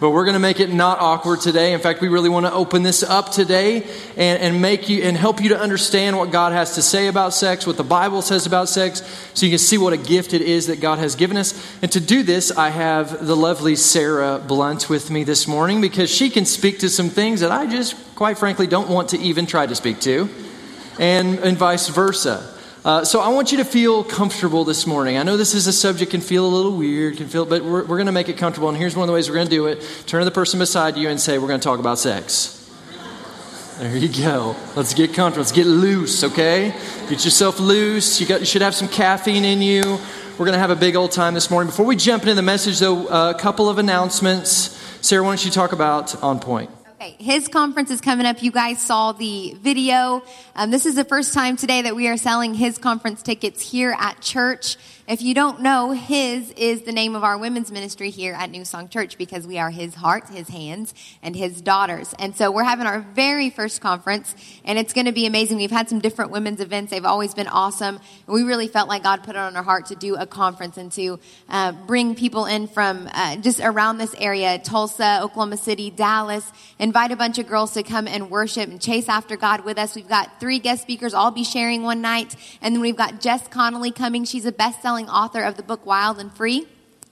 [0.00, 1.74] But we're going to make it not awkward today.
[1.74, 3.82] In fact, we really want to open this up today
[4.16, 7.34] and, and make you and help you to understand what God has to say about
[7.34, 9.02] sex, what the Bible says about sex,
[9.34, 11.52] so you can see what a gift it is that God has given us.
[11.82, 16.10] And to do this, I have the lovely Sarah Blunt with me this morning because
[16.10, 19.44] she can speak to some things that I just, quite frankly, don't want to even
[19.44, 20.30] try to speak to,
[20.98, 22.56] and, and vice versa.
[22.82, 25.18] Uh, so I want you to feel comfortable this morning.
[25.18, 27.84] I know this is a subject can feel a little weird, can feel, but we're,
[27.84, 28.70] we're going to make it comfortable.
[28.70, 30.58] And here's one of the ways we're going to do it: turn to the person
[30.58, 32.56] beside you and say, "We're going to talk about sex."
[33.78, 34.56] There you go.
[34.76, 35.42] Let's get comfortable.
[35.42, 36.74] Let's get loose, okay?
[37.08, 38.20] Get yourself loose.
[38.20, 39.98] You, got, you should have some caffeine in you.
[40.38, 41.68] We're going to have a big old time this morning.
[41.68, 44.78] Before we jump into the message, though, a couple of announcements.
[45.00, 46.70] Sarah, why don't you talk about On Point?
[47.02, 48.42] Okay, his conference is coming up.
[48.42, 50.22] You guys saw the video.
[50.54, 53.96] Um, this is the first time today that we are selling his conference tickets here
[53.98, 54.76] at church.
[55.10, 58.64] If you don't know, his is the name of our women's ministry here at New
[58.64, 62.14] Song Church because we are his heart, his hands, and his daughters.
[62.20, 64.32] And so we're having our very first conference,
[64.64, 65.56] and it's going to be amazing.
[65.56, 66.92] We've had some different women's events.
[66.92, 67.98] They've always been awesome.
[68.28, 70.92] We really felt like God put it on our heart to do a conference and
[70.92, 76.48] to uh, bring people in from uh, just around this area, Tulsa, Oklahoma City, Dallas,
[76.78, 79.96] invite a bunch of girls to come and worship and chase after God with us.
[79.96, 81.14] We've got three guest speakers.
[81.14, 82.36] I'll be sharing one night.
[82.62, 84.24] And then we've got Jess Connolly coming.
[84.24, 84.52] She's a
[85.00, 86.66] best-selling author of the book Wild and Free.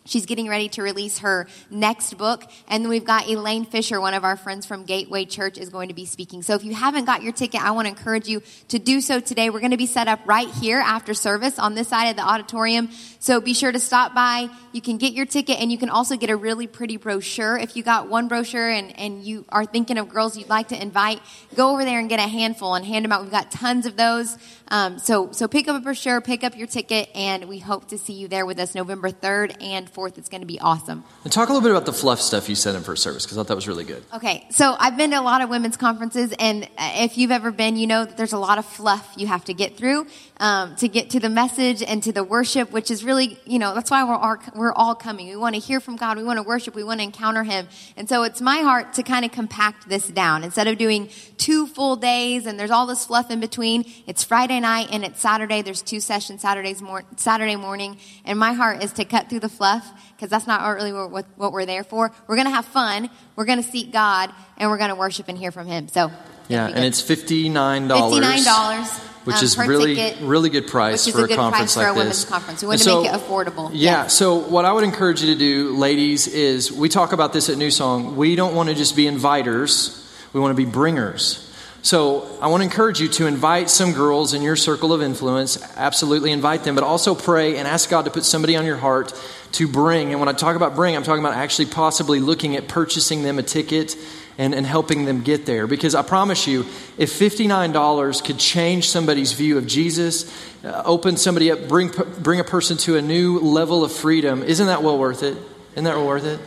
[0.04, 2.50] She's getting ready to release her next book.
[2.66, 5.94] And we've got Elaine Fisher, one of our friends from Gateway Church, is going to
[5.94, 6.42] be speaking.
[6.42, 9.20] So if you haven't got your ticket, I want to encourage you to do so
[9.20, 9.50] today.
[9.50, 12.22] We're going to be set up right here after service on this side of the
[12.22, 12.88] auditorium.
[13.18, 14.48] So be sure to stop by.
[14.72, 17.58] You can get your ticket and you can also get a really pretty brochure.
[17.58, 20.80] If you got one brochure and, and you are thinking of girls you'd like to
[20.80, 21.20] invite,
[21.54, 23.20] go over there and get a handful and hand them out.
[23.20, 24.38] We've got tons of those.
[24.70, 27.98] Um, so, so pick up a brochure, pick up your ticket, and we hope to
[27.98, 30.18] see you there with us November 3rd and 4th.
[30.18, 31.04] It's going to be awesome.
[31.24, 33.38] And talk a little bit about the fluff stuff you said in first service because
[33.38, 34.04] I thought that was really good.
[34.12, 37.50] Okay, so I've been to a lot of women's conferences, and uh, if you've ever
[37.50, 40.06] been, you know that there's a lot of fluff you have to get through
[40.40, 43.74] um, to get to the message and to the worship, which is really, you know,
[43.74, 45.28] that's why we're all, we're all coming.
[45.28, 47.68] We want to hear from God, we want to worship, we want to encounter Him.
[47.96, 50.44] And so it's my heart to kind of compact this down.
[50.44, 51.08] Instead of doing
[51.38, 55.20] two full days and there's all this fluff in between, it's Friday night and it's
[55.20, 55.62] Saturday.
[55.62, 59.48] There's two sessions Saturdays mor- Saturday morning, and my heart is to cut through the
[59.48, 59.86] fluff
[60.16, 62.10] because that's not really what, what we're there for.
[62.26, 65.28] We're going to have fun, we're going to seek God, and we're going to worship
[65.28, 65.88] and hear from Him.
[65.88, 66.10] So
[66.48, 68.14] Yeah, and it's fifty nine dollars.
[68.24, 68.88] fifty-nine dollars.
[69.24, 72.04] which um, is really ticket, really good price for a good conference price for like
[72.04, 72.24] a this.
[72.24, 72.62] conference.
[72.62, 73.70] We And want to so- make it affordable.
[73.72, 74.02] Yeah.
[74.02, 74.14] Yes.
[74.14, 77.58] So what I would encourage you to do, ladies, is we talk about this at
[77.58, 78.16] New Song.
[78.16, 80.04] We don't want to just be inviters.
[80.32, 81.44] We want to be bringers.
[81.82, 85.62] So I want to encourage you to invite some girls in your circle of influence.
[85.76, 89.14] Absolutely invite them, but also pray and ask God to put somebody on your heart
[89.52, 90.10] to bring.
[90.10, 93.38] And when I talk about bring, I'm talking about actually possibly looking at purchasing them
[93.38, 93.96] a ticket
[94.38, 95.66] and, and helping them get there.
[95.66, 96.66] Because I promise you,
[96.98, 100.32] if $59 could change somebody's view of Jesus,
[100.64, 101.90] uh, open somebody up, bring,
[102.20, 105.36] bring a person to a new level of freedom, isn't that well worth it?
[105.72, 106.40] Isn't that well worth it?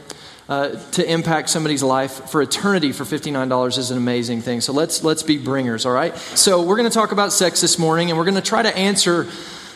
[0.51, 4.59] Uh, to impact somebody's life for eternity for $59 is an amazing thing.
[4.59, 6.13] So let's, let's be bringers, all right?
[6.17, 8.77] So we're going to talk about sex this morning, and we're going to try to
[8.77, 9.29] answer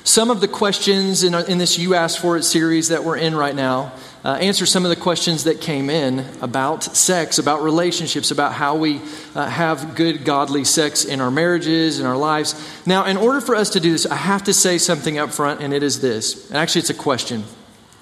[0.03, 3.35] some of the questions in, in this You Asked For It series that we're in
[3.35, 3.93] right now.
[4.25, 8.75] Uh, answer some of the questions that came in about sex, about relationships, about how
[8.75, 8.99] we
[9.33, 12.53] uh, have good, godly sex in our marriages, in our lives.
[12.85, 15.61] Now, in order for us to do this, I have to say something up front,
[15.61, 16.49] and it is this.
[16.49, 17.45] And actually, it's a question.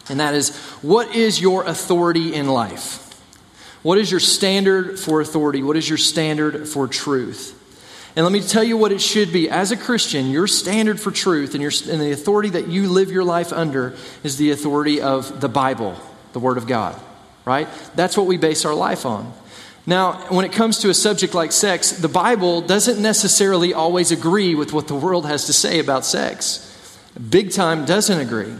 [0.10, 3.00] And that is, what is your authority in life?
[3.84, 5.64] What is your standard for authority?
[5.64, 7.60] What is your standard for truth?
[8.16, 9.50] And let me tell you what it should be.
[9.50, 13.12] As a Christian, your standard for truth and, your, and the authority that you live
[13.12, 15.98] your life under is the authority of the Bible,
[16.34, 17.00] the Word of God,
[17.44, 17.68] right?
[17.96, 19.34] That's what we base our life on.
[19.86, 24.56] Now, when it comes to a subject like sex, the Bible doesn't necessarily always agree
[24.56, 26.70] with what the world has to say about sex.
[27.30, 28.54] Big time doesn't agree.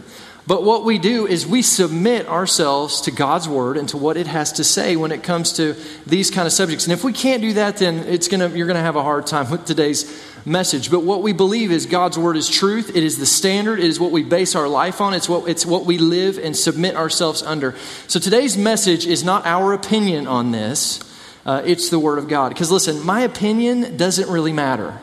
[0.46, 4.28] But what we do is we submit ourselves to God's word and to what it
[4.28, 5.76] has to say when it comes to
[6.06, 6.84] these kind of subjects.
[6.84, 9.26] And if we can't do that, then it's gonna, you're going to have a hard
[9.26, 10.04] time with today's
[10.46, 10.92] message.
[10.92, 12.90] But what we believe is God's word is truth.
[12.90, 13.80] It is the standard.
[13.80, 15.14] It is what we base our life on.
[15.14, 17.76] It's what, it's what we live and submit ourselves under.
[18.08, 21.00] So today's message is not our opinion on this.
[21.46, 22.50] Uh, it's the word of God.
[22.50, 25.00] Because listen, my opinion doesn't really matter.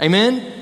[0.00, 0.61] Amen?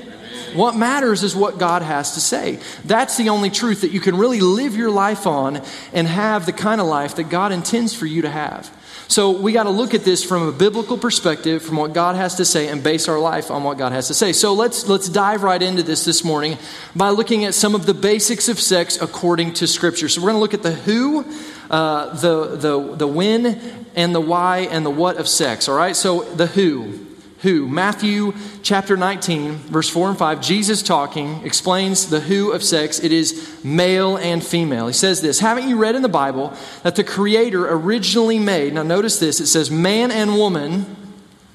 [0.53, 2.59] What matters is what God has to say.
[2.85, 5.61] That's the only truth that you can really live your life on
[5.93, 8.69] and have the kind of life that God intends for you to have.
[9.11, 12.35] So we got to look at this from a biblical perspective, from what God has
[12.35, 14.31] to say, and base our life on what God has to say.
[14.31, 16.57] So let's let's dive right into this this morning
[16.95, 20.07] by looking at some of the basics of sex according to Scripture.
[20.07, 21.25] So we're going to look at the who,
[21.69, 25.67] uh, the the the when, and the why, and the what of sex.
[25.67, 25.95] All right.
[25.97, 27.10] So the who
[27.41, 27.67] who.
[27.67, 32.99] Matthew chapter 19, verse 4 and 5, Jesus talking explains the who of sex.
[32.99, 34.87] It is male and female.
[34.87, 36.53] He says this Haven't you read in the Bible
[36.83, 40.97] that the Creator originally made, now notice this, it says man and woman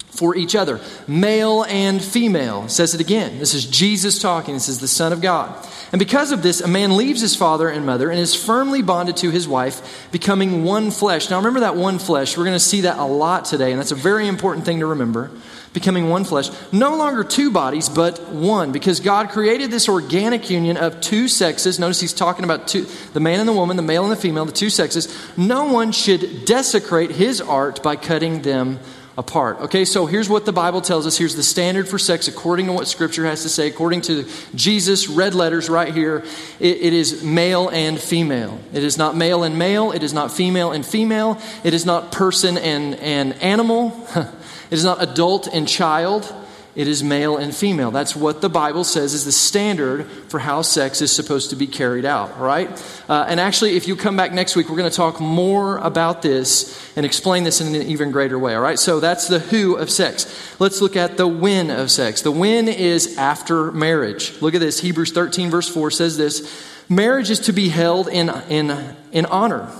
[0.08, 2.64] for each other, male and female.
[2.64, 3.38] It says it again.
[3.38, 4.54] This is Jesus talking.
[4.54, 5.54] This is the Son of God.
[5.92, 9.18] And because of this, a man leaves his father and mother and is firmly bonded
[9.18, 11.30] to his wife, becoming one flesh.
[11.30, 12.36] Now, remember that one flesh.
[12.36, 14.86] We're going to see that a lot today, and that's a very important thing to
[14.86, 15.30] remember
[15.76, 16.48] becoming one flesh.
[16.72, 21.78] No longer two bodies, but one, because God created this organic union of two sexes.
[21.78, 24.46] Notice he's talking about two, the man and the woman, the male and the female,
[24.46, 25.14] the two sexes.
[25.36, 28.80] No one should desecrate his art by cutting them
[29.18, 29.60] apart.
[29.62, 31.16] Okay, so here's what the Bible tells us.
[31.16, 35.08] Here's the standard for sex according to what Scripture has to say, according to Jesus,
[35.08, 36.24] red letters right here.
[36.60, 38.58] it, it is male and female.
[38.72, 39.92] It is not male and male.
[39.92, 41.40] It is not female and female.
[41.64, 44.06] It is not person and, and animal.
[44.68, 46.32] It is not adult and child,
[46.76, 47.90] it is male and female.
[47.90, 51.66] That's what the Bible says is the standard for how sex is supposed to be
[51.66, 52.70] carried out, right?
[53.08, 56.20] Uh, and actually, if you come back next week, we're going to talk more about
[56.20, 58.78] this and explain this in an even greater way, all right?
[58.78, 60.54] So that's the who of sex.
[60.60, 62.20] Let's look at the when of sex.
[62.20, 64.40] The when is after marriage.
[64.42, 64.78] Look at this.
[64.78, 69.72] Hebrews 13, verse 4 says this Marriage is to be held in, in, in honor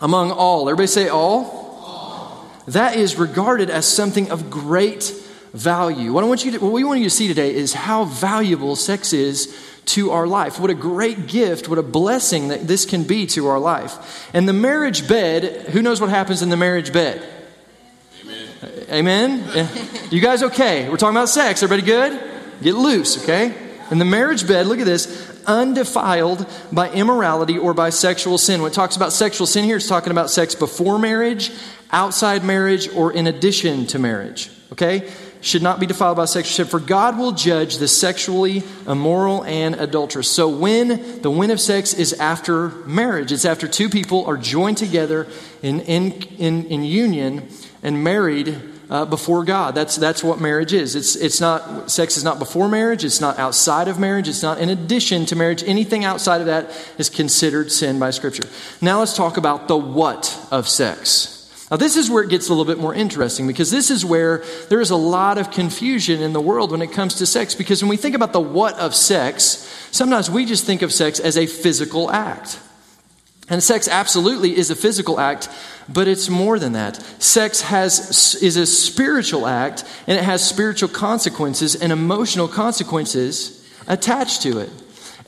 [0.00, 0.68] among all.
[0.68, 1.58] Everybody say all
[2.68, 5.12] that is regarded as something of great
[5.52, 6.12] value.
[6.12, 8.76] What, I want you to, what we want you to see today is how valuable
[8.76, 9.56] sex is
[9.86, 10.60] to our life.
[10.60, 14.28] What a great gift, what a blessing that this can be to our life.
[14.34, 17.26] And the marriage bed, who knows what happens in the marriage bed?
[18.90, 19.44] Amen?
[19.50, 19.78] Amen?
[20.10, 20.88] you guys okay?
[20.88, 21.62] We're talking about sex.
[21.62, 22.20] Everybody good?
[22.62, 23.54] Get loose, okay?
[23.90, 28.60] In the marriage bed, look at this undefiled by immorality or by sexual sin.
[28.60, 31.50] When it talks about sexual sin here, it's talking about sex before marriage
[31.90, 34.50] outside marriage or in addition to marriage.
[34.72, 35.10] Okay?
[35.40, 39.76] Should not be defiled by sexual sin, for God will judge the sexually immoral and
[39.76, 40.28] adulterous.
[40.28, 44.78] So, when the win of sex is after marriage, it's after two people are joined
[44.78, 45.28] together
[45.62, 47.48] in, in, in, in union
[47.84, 49.74] and married uh, before God.
[49.74, 50.96] That's, that's what marriage is.
[50.96, 54.58] It's, it's not, sex is not before marriage, it's not outside of marriage, it's not
[54.58, 55.62] in addition to marriage.
[55.62, 58.48] Anything outside of that is considered sin by Scripture.
[58.80, 61.37] Now, let's talk about the what of sex.
[61.70, 64.42] Now, this is where it gets a little bit more interesting because this is where
[64.70, 67.54] there is a lot of confusion in the world when it comes to sex.
[67.54, 69.40] Because when we think about the what of sex,
[69.90, 72.58] sometimes we just think of sex as a physical act.
[73.50, 75.48] And sex absolutely is a physical act,
[75.88, 76.96] but it's more than that.
[77.22, 84.42] Sex has, is a spiritual act, and it has spiritual consequences and emotional consequences attached
[84.42, 84.70] to it.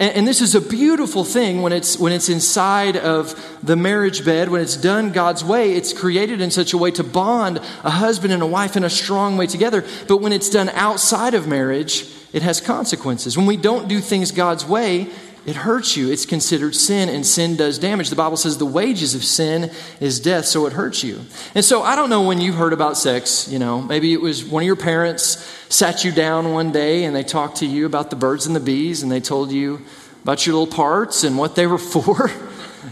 [0.01, 4.25] And, and, this is a beautiful thing when it's, when it's inside of the marriage
[4.25, 5.75] bed, when it's done God's way.
[5.75, 8.91] It's created in such a way to bond a husband and a wife in a
[8.91, 9.85] strong way together.
[10.09, 13.37] But when it's done outside of marriage, it has consequences.
[13.37, 15.09] When we don't do things God's way,
[15.47, 16.11] it hurts you.
[16.11, 18.11] It's considered sin, and sin does damage.
[18.11, 21.21] The Bible says the wages of sin is death, so it hurts you.
[21.55, 24.45] And so I don't know when you heard about sex, you know, maybe it was
[24.45, 25.39] one of your parents
[25.71, 28.61] sat you down one day and they talked to you about the birds and the
[28.61, 29.81] bees and they told you
[30.23, 32.31] about your little parts and what they were for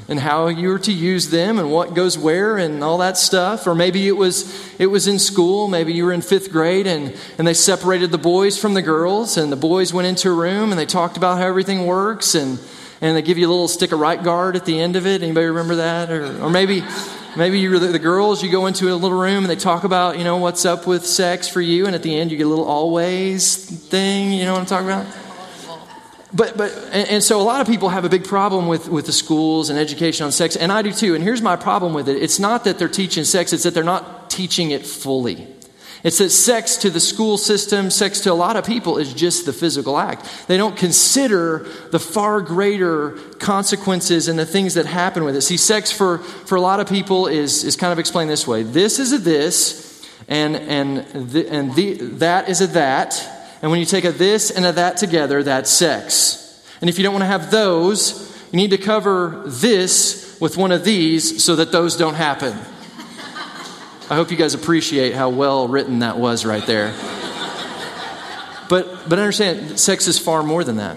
[0.09, 3.67] and how you were to use them and what goes where and all that stuff.
[3.67, 5.69] Or maybe it was it was in school.
[5.69, 9.37] Maybe you were in fifth grade and, and they separated the boys from the girls
[9.37, 12.59] and the boys went into a room and they talked about how everything works and
[13.01, 15.23] and they give you a little stick of right guard at the end of it.
[15.23, 16.11] Anybody remember that?
[16.11, 16.83] Or, or maybe
[17.37, 20.19] Maybe you're the, the, girls, you go into a little room and they talk about,
[20.19, 22.49] you know, what's up with sex for you, and at the end you get a
[22.49, 23.55] little always
[23.89, 25.28] thing, you know what I'm talking about?
[26.33, 29.07] But, but and, and so a lot of people have a big problem with, with
[29.07, 31.15] the schools and education on sex, and I do too.
[31.15, 33.85] And here's my problem with it it's not that they're teaching sex, it's that they're
[33.85, 35.49] not teaching it fully.
[36.05, 39.47] It's that sex to the school system, sex to a lot of people is just
[39.47, 40.47] the physical act.
[40.47, 45.41] They don't consider the far greater consequences and the things that happen with it.
[45.41, 48.63] See, sex for, for a lot of people is, is kind of explained this way
[48.63, 53.81] this is a this, and, and, the, and the, that is a that, And when
[53.81, 56.45] you take a this and a that together, that's sex.
[56.81, 60.73] And if you don't want to have those, you need to cover this with one
[60.73, 62.57] of these so that those don't happen.
[64.11, 66.95] I hope you guys appreciate how well written that was right there.
[68.69, 70.97] But, but understand, sex is far more than that.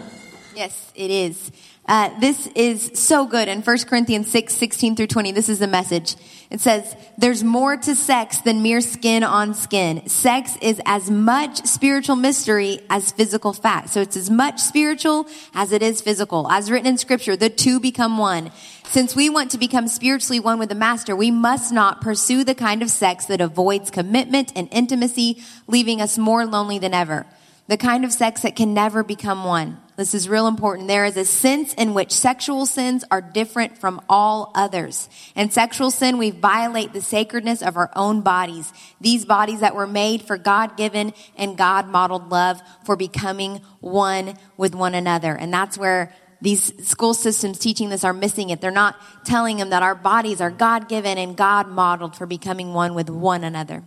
[0.55, 1.51] Yes, it is.
[1.91, 3.49] Uh, this is so good.
[3.49, 6.15] In 1 Corinthians 6, 16 through 20, this is the message.
[6.49, 10.07] It says, there's more to sex than mere skin on skin.
[10.07, 13.89] Sex is as much spiritual mystery as physical fact.
[13.89, 16.49] So it's as much spiritual as it is physical.
[16.49, 18.51] As written in scripture, the two become one.
[18.85, 22.55] Since we want to become spiritually one with the master, we must not pursue the
[22.55, 27.25] kind of sex that avoids commitment and intimacy, leaving us more lonely than ever
[27.71, 29.77] the kind of sex that can never become one.
[30.01, 30.87] This is real important.
[30.87, 35.07] There is a sense in which sexual sins are different from all others.
[35.35, 38.73] In sexual sin, we violate the sacredness of our own bodies.
[38.99, 44.33] These bodies that were made for God given and God modeled love for becoming one
[44.57, 45.35] with one another.
[45.35, 48.59] And that's where these school systems teaching this are missing it.
[48.59, 52.73] They're not telling them that our bodies are God given and God modeled for becoming
[52.73, 53.83] one with one another.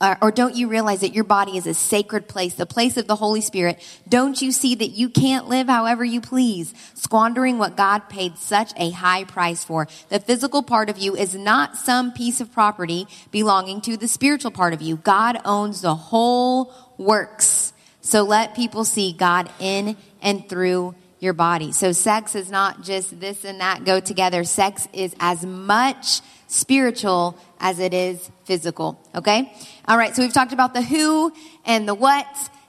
[0.00, 3.06] Uh, or don't you realize that your body is a sacred place, the place of
[3.06, 3.78] the Holy Spirit?
[4.08, 8.72] Don't you see that you can't live however you please, squandering what God paid such
[8.78, 9.88] a high price for?
[10.08, 14.50] The physical part of you is not some piece of property belonging to the spiritual
[14.50, 14.96] part of you.
[14.96, 17.74] God owns the whole works.
[18.00, 21.72] So let people see God in and through your body.
[21.72, 24.44] So sex is not just this and that go together.
[24.44, 29.00] Sex is as much spiritual as it is physical.
[29.14, 29.52] Okay?
[29.86, 31.32] All right, so we've talked about the who
[31.64, 32.26] and the what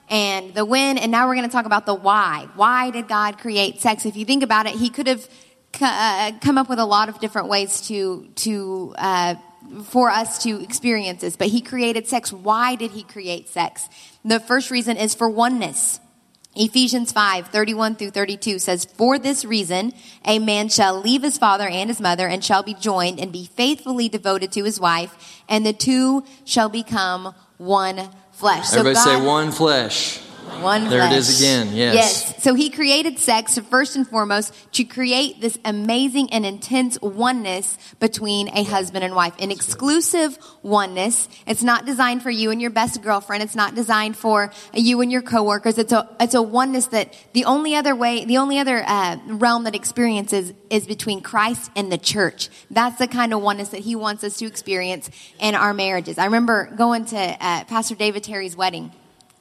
[0.08, 2.46] and the when, and now we're going to talk about the why.
[2.54, 4.06] Why did God create sex?
[4.06, 5.28] If you think about it, He could have
[5.80, 9.34] uh, come up with a lot of different ways to to uh,
[9.84, 12.32] for us to experience this, but He created sex.
[12.32, 13.88] Why did He create sex?
[14.24, 15.98] The first reason is for oneness.
[16.54, 19.92] Ephesians 5, 31 through 32 says, For this reason,
[20.24, 23.46] a man shall leave his father and his mother and shall be joined and be
[23.54, 28.72] faithfully devoted to his wife, and the two shall become one flesh.
[28.72, 30.20] Everybody so God, say one flesh.
[30.62, 31.12] One there flesh.
[31.12, 31.76] it is again.
[31.76, 31.94] Yes.
[31.94, 32.42] Yes.
[32.42, 38.48] So he created sex first and foremost to create this amazing and intense oneness between
[38.48, 41.28] a husband and wife, an exclusive oneness.
[41.46, 43.42] It's not designed for you and your best girlfriend.
[43.42, 45.78] It's not designed for you and your coworkers.
[45.78, 49.64] It's a it's a oneness that the only other way, the only other uh, realm
[49.64, 52.48] that experiences is between Christ and the church.
[52.70, 56.18] That's the kind of oneness that he wants us to experience in our marriages.
[56.18, 58.92] I remember going to uh, Pastor David Terry's wedding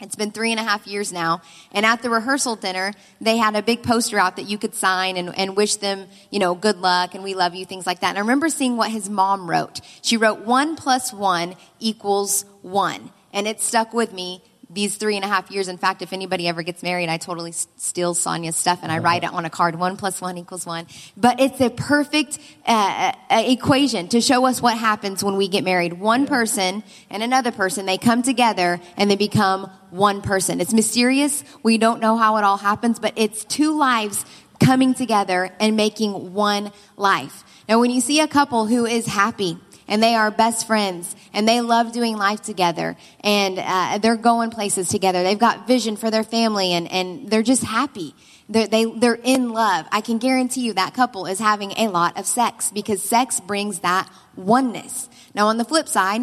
[0.01, 1.41] it's been three and a half years now.
[1.71, 5.17] And at the rehearsal dinner, they had a big poster out that you could sign
[5.17, 8.09] and, and wish them, you know, good luck and we love you, things like that.
[8.09, 9.81] And I remember seeing what his mom wrote.
[10.01, 13.11] She wrote one plus one equals one.
[13.33, 14.43] And it stuck with me
[14.73, 15.67] these three and a half years.
[15.67, 19.03] In fact, if anybody ever gets married, I totally steal Sonia's stuff and I uh-huh.
[19.03, 19.75] write it on a card.
[19.75, 20.87] One plus one equals one.
[21.17, 25.63] But it's a perfect uh, uh, equation to show us what happens when we get
[25.63, 25.93] married.
[25.93, 30.61] One person and another person, they come together and they become one person.
[30.61, 31.43] It's mysterious.
[31.63, 34.25] We don't know how it all happens, but it's two lives
[34.59, 37.43] coming together and making one life.
[37.67, 39.57] Now, when you see a couple who is happy,
[39.91, 42.95] and they are best friends and they love doing life together
[43.25, 45.21] and uh, they're going places together.
[45.21, 48.15] They've got vision for their family and, and they're just happy.
[48.47, 49.85] They're, they, they're in love.
[49.91, 53.79] I can guarantee you that couple is having a lot of sex because sex brings
[53.79, 55.09] that oneness.
[55.35, 56.21] Now on the flip side,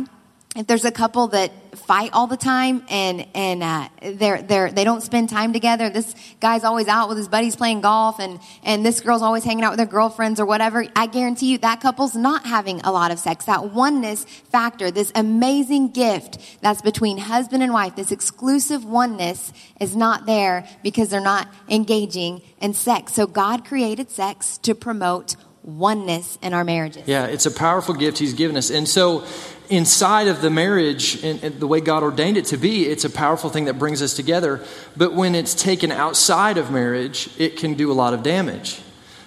[0.59, 4.83] if there's a couple that fight all the time and and uh, they're they're they
[4.83, 5.89] don't spend time together.
[5.89, 9.63] This guy's always out with his buddies playing golf, and and this girl's always hanging
[9.63, 10.85] out with their girlfriends or whatever.
[10.97, 13.45] I guarantee you that couple's not having a lot of sex.
[13.45, 19.95] That oneness factor, this amazing gift that's between husband and wife, this exclusive oneness is
[19.95, 23.15] not there because they're not engaging in sex.
[23.15, 27.07] So God created sex to promote oneness in our marriages.
[27.07, 29.25] Yeah, it's a powerful gift He's given us, and so
[29.71, 33.51] inside of the marriage and, the way God ordained it to be, it's a powerful
[33.51, 34.63] thing that brings us together.
[34.97, 38.81] But when it's taken outside of marriage, it can do a lot of damage.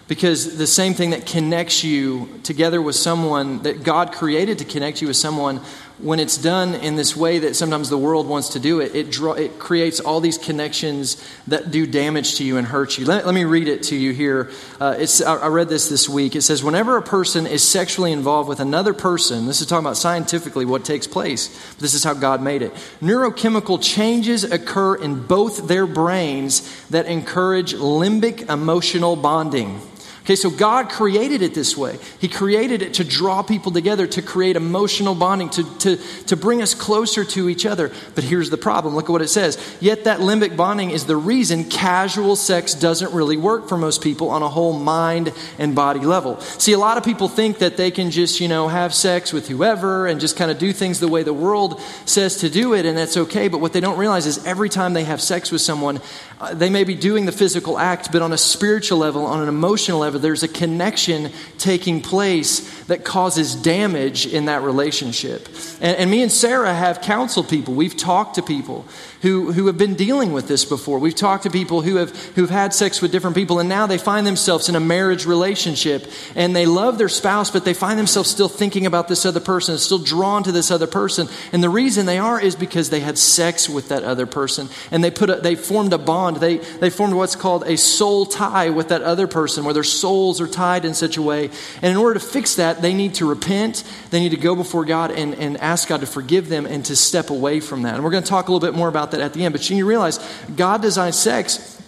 [0.08, 5.02] Because the same thing that connects you together with someone that God created to connect
[5.02, 5.62] you with someone
[6.02, 9.12] when it's done in this way that sometimes the world wants to do it, it,
[9.12, 13.06] draw, it creates all these connections that do damage to you and hurt you.
[13.06, 14.50] Let, let me read it to you here.
[14.80, 16.36] Uh, it's, I, I read this this week.
[16.36, 19.98] It says, Whenever a person is sexually involved with another person, this is talking about
[19.98, 22.74] scientifically what takes place, this is how God made it.
[23.02, 29.82] Neurochemical changes occur in both their brains that encourage limbic emotional bonding
[30.24, 31.98] Okay, so God created it this way.
[32.20, 35.96] He created it to draw people together, to create emotional bonding, to, to,
[36.28, 37.92] to bring us closer to each other.
[38.14, 39.58] But here's the problem look at what it says.
[39.80, 44.30] Yet that limbic bonding is the reason casual sex doesn't really work for most people
[44.30, 46.40] on a whole mind and body level.
[46.40, 49.48] See, a lot of people think that they can just, you know, have sex with
[49.48, 52.86] whoever and just kind of do things the way the world says to do it,
[52.86, 53.48] and that's okay.
[53.48, 56.00] But what they don't realize is every time they have sex with someone,
[56.40, 59.50] uh, they may be doing the physical act, but on a spiritual level, on an
[59.50, 65.48] emotional level, there's a connection taking place that causes damage in that relationship.
[65.80, 67.74] And, and, me and Sarah have counseled people.
[67.74, 68.86] We've talked to people
[69.22, 71.00] who, who have been dealing with this before.
[71.00, 73.98] We've talked to people who have who've had sex with different people, and now they
[73.98, 78.30] find themselves in a marriage relationship, and they love their spouse, but they find themselves
[78.30, 81.28] still thinking about this other person, still drawn to this other person.
[81.52, 85.04] And the reason they are is because they had sex with that other person, and
[85.04, 86.38] they put a, they formed a bond.
[86.38, 90.42] They they formed what's called a soul tie with that other person, where their souls
[90.42, 91.50] are tied in such a way.
[91.82, 93.84] And in order to fix that, they need to repent.
[94.10, 96.96] They need to go before God and, and ask God to forgive them and to
[96.96, 97.96] step away from that.
[97.96, 99.54] And we're going to talk a little bit more about that at the end.
[99.54, 100.20] But you realize
[100.56, 101.82] God designed sex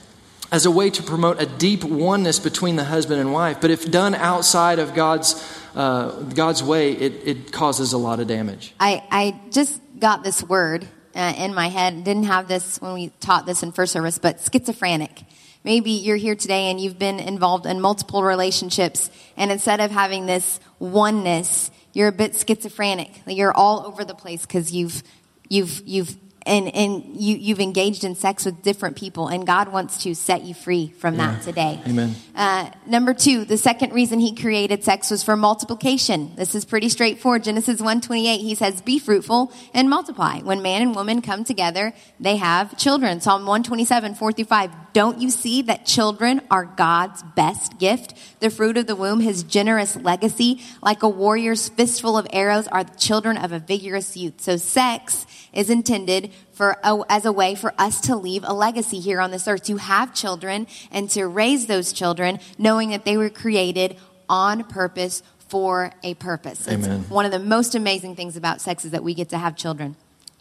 [0.51, 3.59] as a way to promote a deep oneness between the husband and wife.
[3.59, 5.35] But if done outside of God's,
[5.75, 8.73] uh, God's way, it, it causes a lot of damage.
[8.79, 12.03] I, I just got this word uh, in my head.
[12.03, 15.23] Didn't have this when we taught this in first service, but schizophrenic.
[15.63, 20.25] Maybe you're here today and you've been involved in multiple relationships, and instead of having
[20.25, 23.09] this oneness, you're a bit schizophrenic.
[23.25, 25.01] You're all over the place because you've
[25.47, 30.03] you've you've and, and you, you've engaged in sex with different people, and God wants
[30.03, 31.31] to set you free from yeah.
[31.31, 31.79] that today.
[31.87, 32.15] Amen.
[32.35, 36.35] Uh, number two, the second reason He created sex was for multiplication.
[36.35, 37.43] This is pretty straightforward.
[37.43, 40.39] Genesis 1.28, He says, be fruitful and multiply.
[40.39, 43.21] When man and woman come together, they have children.
[43.21, 44.71] Psalm 127, 4 through 5.
[44.93, 48.13] Don't you see that children are God's best gift?
[48.39, 50.61] The fruit of the womb, His generous legacy.
[50.81, 54.41] Like a warrior's fistful of arrows are the children of a vigorous youth.
[54.41, 58.99] So sex is intended for a, as a way for us to leave a legacy
[58.99, 63.17] here on this earth, to have children and to raise those children knowing that they
[63.17, 63.97] were created
[64.29, 66.67] on purpose for a purpose.
[66.67, 67.01] Amen.
[67.01, 69.55] It's one of the most amazing things about sex is that we get to have
[69.55, 69.95] children.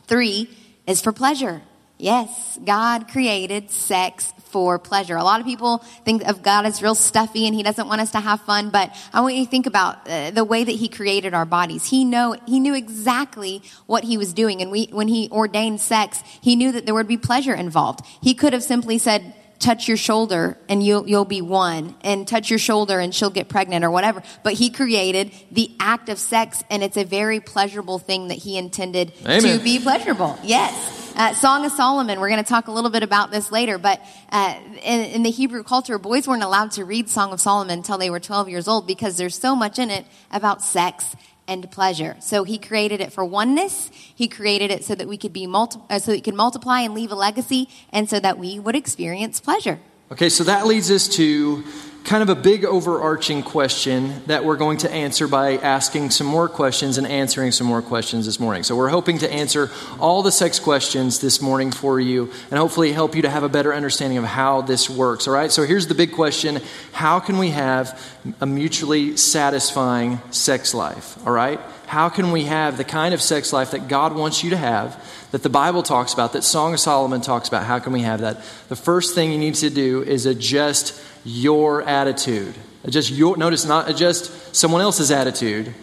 [0.07, 0.49] Three
[0.87, 1.63] is for pleasure.
[2.03, 5.15] Yes, God created sex for pleasure.
[5.15, 8.11] A lot of people think of God as real stuffy and he doesn't want us
[8.11, 10.89] to have fun, but I want you to think about uh, the way that he
[10.89, 11.87] created our bodies.
[11.87, 16.25] He know he knew exactly what he was doing and we when he ordained sex,
[16.41, 18.05] he knew that there would be pleasure involved.
[18.21, 22.51] He could have simply said touch your shoulder and you'll, you'll be one and touch
[22.51, 24.23] your shoulder and she'll get pregnant or whatever.
[24.43, 28.59] But he created the act of sex and it's a very pleasurable thing that he
[28.59, 29.59] intended Amen.
[29.59, 30.39] to be pleasurable.
[30.43, 31.01] Yes.
[31.15, 34.01] Uh, Song of Solomon, we're going to talk a little bit about this later, but
[34.31, 37.99] uh, in, in, the Hebrew culture, boys weren't allowed to read Song of Solomon until
[37.99, 41.15] they were 12 years old because there's so much in it about sex
[41.49, 42.17] and pleasure.
[42.21, 43.91] So he created it for oneness.
[43.93, 46.95] He created it so that we could be multi- uh, so it could multiply and
[46.95, 49.81] leave a legacy, and so that we would experience pleasure.
[50.11, 51.65] Okay, so that leads us to
[52.05, 56.49] kind of a big overarching question that we're going to answer by asking some more
[56.49, 58.63] questions and answering some more questions this morning.
[58.63, 62.93] So, we're hoping to answer all the sex questions this morning for you and hopefully
[62.93, 65.29] help you to have a better understanding of how this works.
[65.29, 66.61] All right, so here's the big question
[66.93, 68.01] How can we have
[68.41, 71.25] a mutually satisfying sex life?
[71.27, 71.61] All right,
[71.93, 74.99] how can we have the kind of sex life that God wants you to have?
[75.33, 77.65] That the Bible talks about, that Song of Solomon talks about.
[77.65, 78.43] How can we have that?
[78.71, 82.55] The first thing you need to do is adjust your attitude.
[82.85, 85.75] Adjust your, notice, not adjust someone else's attitude,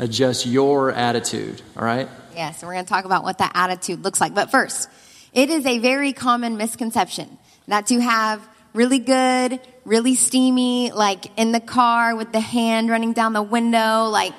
[0.00, 2.08] adjust your attitude, all right?
[2.34, 4.34] Yeah, so we're going to talk about what that attitude looks like.
[4.34, 4.90] But first,
[5.32, 8.44] it is a very common misconception that to have
[8.74, 14.08] really good, really steamy, like in the car with the hand running down the window,
[14.08, 14.32] like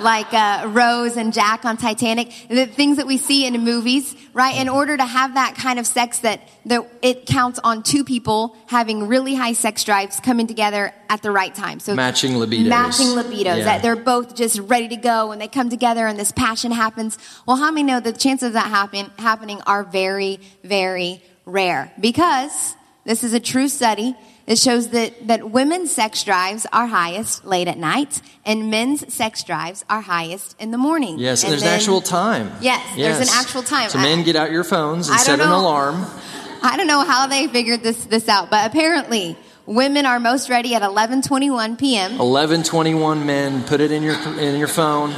[0.00, 4.56] like uh, Rose and Jack on Titanic, the things that we see in movies, right?
[4.56, 8.56] In order to have that kind of sex that, that it counts on two people
[8.66, 11.80] having really high sex drives coming together at the right time.
[11.80, 12.68] So matching libidos.
[12.68, 13.58] Matching libidos.
[13.58, 13.64] Yeah.
[13.64, 17.18] That they're both just ready to go and they come together and this passion happens.
[17.46, 21.92] Well, how many know the chances of that happen, happening are very, very rare?
[22.00, 27.44] Because this is a true study it shows that, that women's sex drives are highest
[27.44, 31.18] late at night and men's sex drives are highest in the morning.
[31.18, 32.52] Yes, and, there's then, an actual time.
[32.60, 33.88] Yes, yes, there's an actual time.
[33.88, 35.96] So men get out your phones and set an alarm.
[36.62, 40.74] I don't know how they figured this, this out, but apparently women are most ready
[40.74, 42.12] at 11:21 p.m.
[42.12, 45.10] 11:21 men, put it in your in your phone.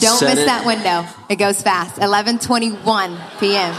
[0.00, 0.46] Don't miss it.
[0.46, 1.06] that window.
[1.28, 1.96] It goes fast.
[1.96, 3.74] 11:21 p.m.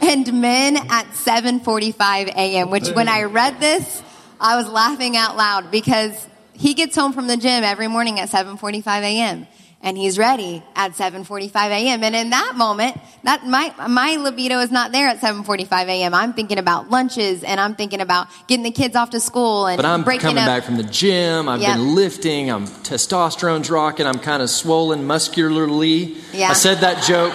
[0.00, 2.70] and men at 7:45 a.m.
[2.70, 4.02] Which, when I read this,
[4.40, 8.28] I was laughing out loud because he gets home from the gym every morning at
[8.28, 9.46] 7:45 a.m
[9.82, 12.04] and he's ready at 7:45 a.m.
[12.04, 16.14] And in that moment, that my my libido is not there at 7:45 a.m.
[16.14, 19.76] I'm thinking about lunches and I'm thinking about getting the kids off to school and
[19.78, 20.46] But I'm coming up.
[20.46, 21.48] back from the gym.
[21.48, 21.76] I've Yep.
[21.76, 22.50] been lifting.
[22.50, 24.06] I'm testosterone's rocking.
[24.06, 26.16] I'm kind of swollen muscularly.
[26.32, 26.50] Yeah.
[26.50, 27.34] I said that joke.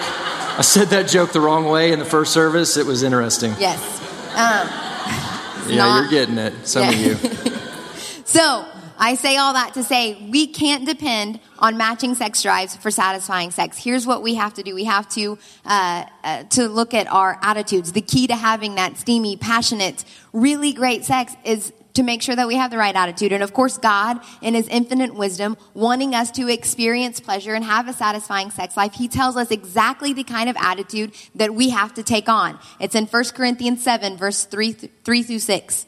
[0.58, 2.76] I said that joke the wrong way in the first service.
[2.76, 3.54] It was interesting.
[3.58, 3.78] Yes.
[4.32, 4.68] Um,
[5.68, 6.66] yeah, not- you're getting it.
[6.66, 7.16] Some of you.
[8.28, 8.66] So
[8.98, 13.50] I say all that to say we can't depend on matching sex drives for satisfying
[13.50, 13.78] sex.
[13.78, 17.38] Here's what we have to do: we have to uh, uh, to look at our
[17.40, 17.92] attitudes.
[17.92, 22.46] The key to having that steamy, passionate, really great sex is to make sure that
[22.46, 23.32] we have the right attitude.
[23.32, 27.88] And of course, God, in His infinite wisdom, wanting us to experience pleasure and have
[27.88, 31.94] a satisfying sex life, He tells us exactly the kind of attitude that we have
[31.94, 32.58] to take on.
[32.80, 35.86] It's in 1 Corinthians 7, verse 3, th- 3 through 6.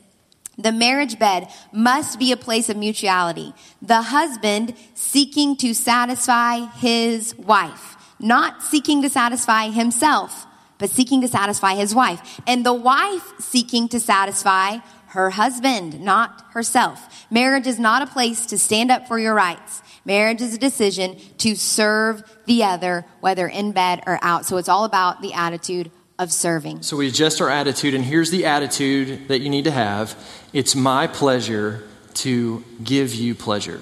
[0.59, 3.55] The marriage bed must be a place of mutuality.
[3.81, 10.47] The husband seeking to satisfy his wife, not seeking to satisfy himself,
[10.79, 12.41] but seeking to satisfy his wife.
[12.47, 17.27] And the wife seeking to satisfy her husband, not herself.
[17.31, 19.83] Marriage is not a place to stand up for your rights.
[20.05, 24.47] Marriage is a decision to serve the other, whether in bed or out.
[24.47, 26.83] So it's all about the attitude of serving.
[26.83, 30.17] So we adjust our attitude, and here's the attitude that you need to have
[30.53, 33.81] it's my pleasure to give you pleasure.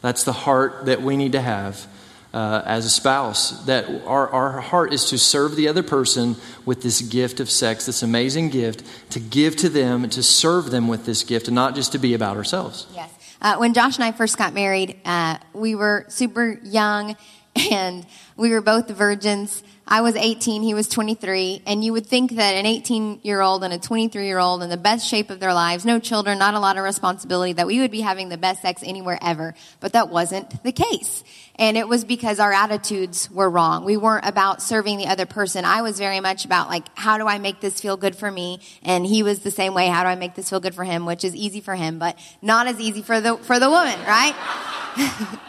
[0.00, 1.86] That's the heart that we need to have
[2.32, 3.64] uh, as a spouse.
[3.66, 7.86] That our, our heart is to serve the other person with this gift of sex,
[7.86, 11.74] this amazing gift, to give to them, to serve them with this gift, and not
[11.74, 12.86] just to be about ourselves.
[12.94, 13.10] Yes.
[13.40, 17.16] Uh, when Josh and I first got married, uh, we were super young
[17.70, 19.62] and we were both virgins.
[19.86, 23.64] I was 18, he was 23, and you would think that an 18 year old
[23.64, 26.54] and a 23 year old in the best shape of their lives, no children, not
[26.54, 29.54] a lot of responsibility, that we would be having the best sex anywhere ever.
[29.80, 31.24] But that wasn't the case.
[31.56, 33.84] And it was because our attitudes were wrong.
[33.84, 35.64] We weren't about serving the other person.
[35.64, 38.60] I was very much about like, how do I make this feel good for me?
[38.82, 39.88] And he was the same way.
[39.88, 41.04] How do I make this feel good for him?
[41.04, 44.34] Which is easy for him, but not as easy for the, for the woman, right?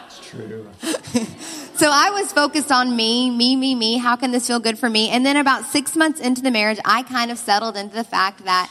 [0.06, 0.70] It's true.
[1.74, 3.98] so I was focused on me, me, me, me.
[3.98, 5.08] How can this feel good for me?
[5.10, 8.44] And then about six months into the marriage, I kind of settled into the fact
[8.44, 8.70] that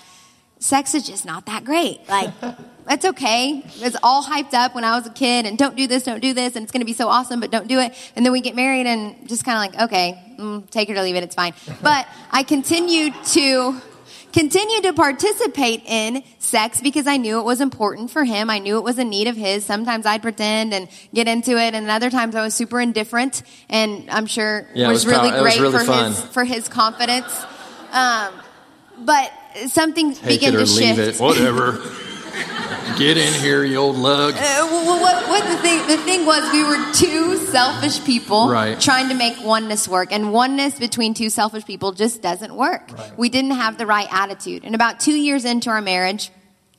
[0.63, 2.07] sex is just not that great.
[2.07, 2.31] Like,
[2.87, 3.61] that's okay.
[3.75, 6.33] It's all hyped up when I was a kid and don't do this, don't do
[6.33, 7.93] this, and it's going to be so awesome, but don't do it.
[8.15, 11.01] And then we get married and just kind of like, okay, mm, take it or
[11.03, 11.53] leave it, it's fine.
[11.81, 13.81] But I continued to
[14.31, 18.49] continue to participate in sex because I knew it was important for him.
[18.49, 19.63] I knew it was a need of his.
[19.65, 23.43] Sometimes I'd pretend and get into it, and other times I was super indifferent.
[23.69, 26.11] And I'm sure Yeah, it was, was really pow- it was great really for fun.
[26.11, 27.45] his for his confidence.
[27.91, 28.33] Um,
[28.99, 29.31] but
[29.67, 31.19] something Take began it or to leave shift.
[31.19, 31.23] it.
[31.23, 31.81] Whatever.
[32.97, 34.35] Get in here, you old lug.
[34.35, 35.87] Uh, well, what, what the thing?
[35.87, 38.79] The thing was, we were two selfish people Right.
[38.79, 42.91] trying to make oneness work, and oneness between two selfish people just doesn't work.
[43.17, 44.63] We didn't have the right attitude.
[44.63, 46.29] And about two years into our marriage,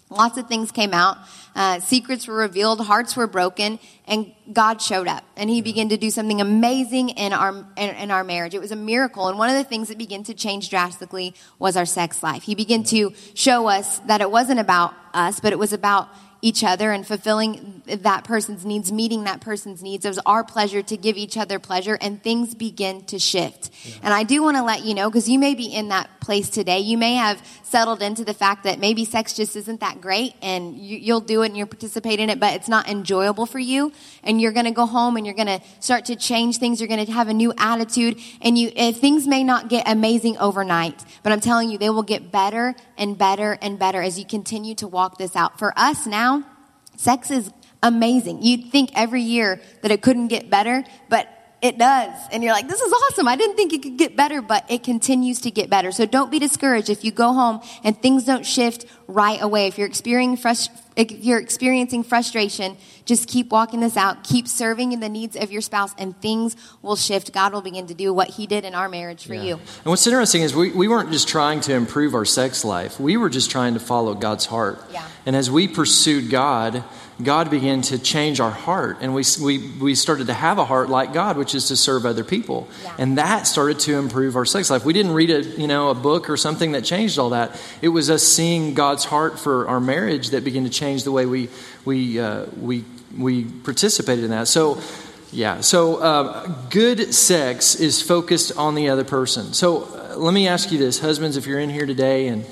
[0.08, 1.18] lots of things came out.
[1.54, 5.96] Uh, secrets were revealed, hearts were broken, and God showed up, and He began to
[5.96, 8.54] do something amazing in our in, in our marriage.
[8.54, 11.76] It was a miracle, and one of the things that began to change drastically was
[11.76, 12.42] our sex life.
[12.42, 16.08] He began to show us that it wasn't about us, but it was about
[16.44, 20.04] each other and fulfilling that person's needs, meeting that person's needs.
[20.04, 23.70] It was our pleasure to give each other pleasure, and things begin to shift.
[24.02, 26.50] And I do want to let you know, because you may be in that place
[26.50, 26.80] today.
[26.80, 30.76] You may have settled into the fact that maybe sex just isn't that great, and
[30.76, 33.90] you, you'll do it and you'll participate in it, but it's not enjoyable for you.
[34.22, 36.78] And you're going to go home and you're going to start to change things.
[36.78, 41.02] You're going to have a new attitude, and you things may not get amazing overnight,
[41.22, 44.74] but I'm telling you, they will get better and better and better as you continue
[44.74, 45.58] to walk this out.
[45.58, 46.33] For us now,
[46.96, 47.50] sex is
[47.82, 48.42] amazing.
[48.42, 51.28] You'd think every year that it couldn't get better, but
[51.64, 52.12] it does.
[52.30, 53.26] And you're like, this is awesome.
[53.26, 55.92] I didn't think it could get better, but it continues to get better.
[55.92, 59.66] So don't be discouraged if you go home and things don't shift right away.
[59.68, 64.24] If you're experiencing, frust- if you're experiencing frustration, just keep walking this out.
[64.24, 67.32] Keep serving in the needs of your spouse and things will shift.
[67.32, 69.54] God will begin to do what he did in our marriage for you.
[69.54, 73.16] And what's interesting is we, we weren't just trying to improve our sex life, we
[73.16, 74.84] were just trying to follow God's heart.
[74.92, 75.08] Yeah.
[75.24, 76.84] And as we pursued God,
[77.22, 78.98] God began to change our heart.
[79.00, 82.06] And we, we, we started to have a heart like God, which is to serve
[82.06, 82.66] other people.
[82.82, 82.94] Yeah.
[82.98, 84.84] And that started to improve our sex life.
[84.84, 87.60] We didn't read a, you know, a book or something that changed all that.
[87.80, 91.24] It was us seeing God's heart for our marriage that began to change the way
[91.24, 91.50] we,
[91.84, 92.84] we, uh, we,
[93.16, 94.48] we participated in that.
[94.48, 94.80] So,
[95.30, 99.52] yeah, so uh, good sex is focused on the other person.
[99.52, 102.44] So, uh, let me ask you this husbands, if you're in here today and,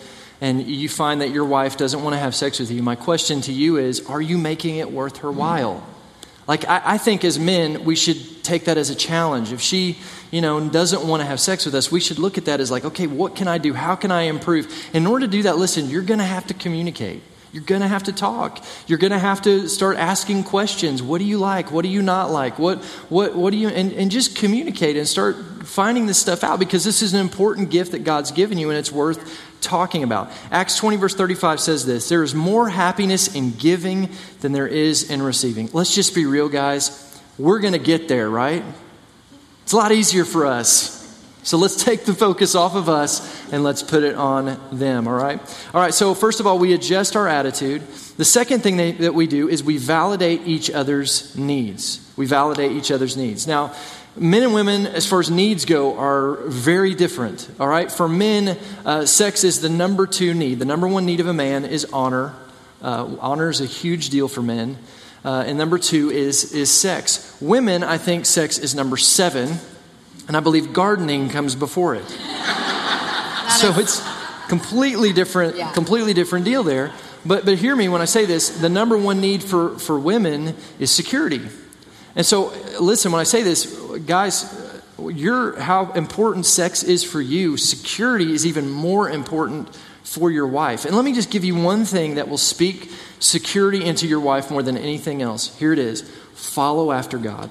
[0.42, 3.40] and you find that your wife doesn't want to have sex with you, my question
[3.42, 5.86] to you is are you making it worth her while?
[6.48, 9.52] Like, I, I, think as men, we should take that as a challenge.
[9.52, 9.98] If she,
[10.32, 12.72] you know, doesn't want to have sex with us, we should look at that as
[12.72, 13.72] like, okay, what can I do?
[13.72, 14.66] How can I improve?
[14.92, 17.22] In order to do that, listen, you're going to have to communicate.
[17.52, 18.64] You're going to have to talk.
[18.88, 21.04] You're going to have to start asking questions.
[21.04, 21.70] What do you like?
[21.70, 22.58] What do you not like?
[22.58, 26.58] What, what, what do you, and, and just communicate and start finding this stuff out
[26.58, 30.30] because this is an important gift that God's given you and it's worth talking about.
[30.50, 35.10] Acts 20, verse 35 says this There is more happiness in giving than there is
[35.10, 35.70] in receiving.
[35.72, 37.08] Let's just be real, guys.
[37.38, 38.62] We're going to get there, right?
[39.62, 41.00] It's a lot easier for us.
[41.44, 45.14] So let's take the focus off of us and let's put it on them, all
[45.14, 45.40] right?
[45.74, 47.82] All right, so first of all, we adjust our attitude.
[48.16, 52.12] The second thing that we do is we validate each other's needs.
[52.16, 53.48] We validate each other's needs.
[53.48, 53.74] Now,
[54.16, 57.90] men and women, as far as needs go, are very different, all right?
[57.90, 60.58] For men, uh, sex is the number two need.
[60.58, 62.34] The number one need of a man is honor.
[62.82, 64.78] Uh, honor is a huge deal for men.
[65.24, 67.36] Uh, and number two is, is sex.
[67.40, 69.58] Women, I think sex is number seven
[70.28, 72.08] and I believe gardening comes before it.
[73.58, 74.02] so is, it's
[74.48, 75.72] completely different, yeah.
[75.72, 76.92] completely different deal there.
[77.24, 80.56] But, but hear me when I say this the number one need for, for women
[80.78, 81.42] is security.
[82.14, 87.56] And so, listen, when I say this, guys, your, how important sex is for you,
[87.56, 90.84] security is even more important for your wife.
[90.84, 94.50] And let me just give you one thing that will speak security into your wife
[94.50, 95.56] more than anything else.
[95.58, 96.02] Here it is
[96.34, 97.50] follow after God,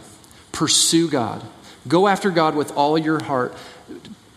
[0.52, 1.44] pursue God.
[1.88, 3.56] Go after God with all your heart.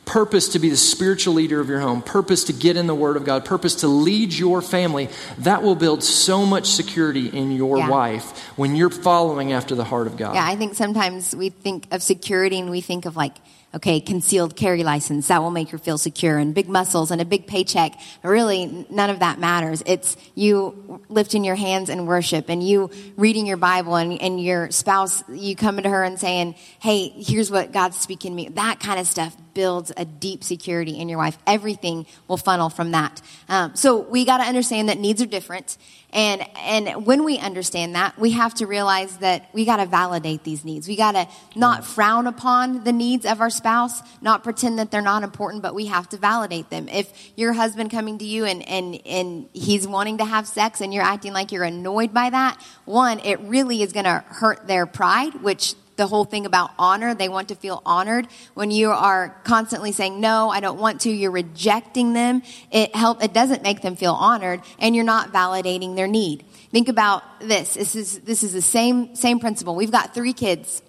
[0.05, 3.17] Purpose to be the spiritual leader of your home, purpose to get in the Word
[3.17, 5.09] of God, purpose to lead your family.
[5.39, 7.89] That will build so much security in your yeah.
[7.89, 10.35] wife when you're following after the heart of God.
[10.35, 13.35] Yeah, I think sometimes we think of security and we think of like,
[13.75, 17.25] okay, concealed carry license, that will make her feel secure, and big muscles and a
[17.25, 17.99] big paycheck.
[18.23, 19.83] Really, none of that matters.
[19.87, 24.71] It's you lifting your hands in worship and you reading your Bible and, and your
[24.71, 28.49] spouse, you coming to her and saying, hey, here's what God's speaking to me.
[28.51, 31.39] That kind of stuff builds a deep security in your wife.
[31.47, 33.23] Everything will funnel from that.
[33.49, 35.77] Um, so we got to understand that needs are different.
[36.15, 40.45] And, and when we understand that, we have to realize that we got to validate
[40.45, 40.87] these needs.
[40.87, 45.03] We got to not frown upon the needs of our spouse, not pretend that they're
[45.03, 46.89] not important, but we have to validate them.
[46.89, 50.95] If your husband coming to you and, and, and he's wanting to have sex and
[50.95, 54.87] you're acting like you're annoyed by that, one, it really is going to hurt their
[54.87, 57.15] pride, which the whole thing about honor.
[57.15, 58.27] They want to feel honored.
[58.55, 62.43] When you are constantly saying, no, I don't want to, you're rejecting them.
[62.71, 66.45] It help, it doesn't make them feel honored and you're not validating their need.
[66.71, 67.75] Think about this.
[67.75, 69.75] This is, this is the same, same principle.
[69.75, 70.83] We've got three kids.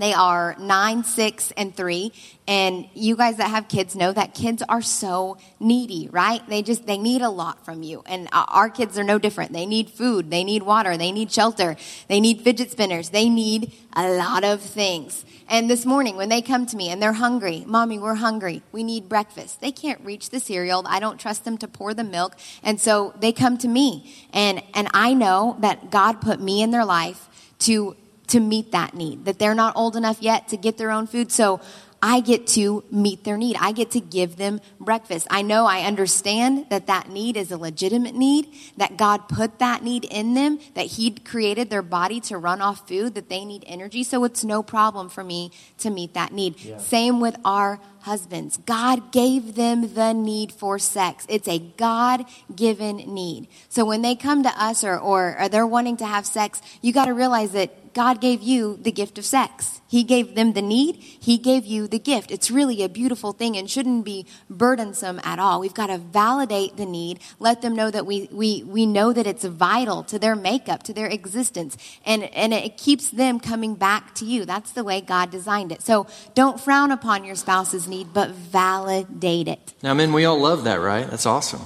[0.00, 2.12] They are nine, six, and three.
[2.48, 6.40] And you guys that have kids know that kids are so needy, right?
[6.48, 8.02] They just, they need a lot from you.
[8.06, 9.52] And uh, our kids are no different.
[9.52, 10.30] They need food.
[10.30, 10.96] They need water.
[10.96, 11.76] They need shelter.
[12.08, 13.10] They need fidget spinners.
[13.10, 15.24] They need a lot of things.
[15.48, 18.62] And this morning when they come to me and they're hungry, mommy, we're hungry.
[18.72, 19.60] We need breakfast.
[19.60, 20.82] They can't reach the cereal.
[20.86, 22.36] I don't trust them to pour the milk.
[22.62, 24.14] And so they come to me.
[24.32, 27.28] And, and I know that God put me in their life
[27.60, 27.96] to
[28.30, 31.30] to meet that need, that they're not old enough yet to get their own food.
[31.30, 31.60] So
[32.02, 33.56] I get to meet their need.
[33.60, 35.26] I get to give them breakfast.
[35.30, 39.82] I know I understand that that need is a legitimate need, that God put that
[39.82, 43.64] need in them, that He created their body to run off food, that they need
[43.66, 44.02] energy.
[44.02, 46.58] So it's no problem for me to meet that need.
[46.60, 46.78] Yeah.
[46.78, 48.56] Same with our husbands.
[48.56, 51.26] God gave them the need for sex.
[51.28, 53.48] It's a God given need.
[53.68, 56.94] So when they come to us or, or, or they're wanting to have sex, you
[56.94, 59.80] got to realize that God gave you the gift of sex.
[59.88, 60.96] He gave them the need.
[60.96, 62.30] He gave you the gift.
[62.30, 65.58] It's really a beautiful thing and shouldn't be burdensome at all.
[65.58, 69.26] We've got to validate the need, let them know that we, we, we know that
[69.26, 71.76] it's vital to their makeup, to their existence,
[72.06, 74.44] and, and it keeps them coming back to you.
[74.44, 75.82] That's the way God designed it.
[75.82, 79.74] So don't frown upon your spouse's need, but validate it.
[79.82, 81.10] Now, men, we all love that, right?
[81.10, 81.62] That's awesome.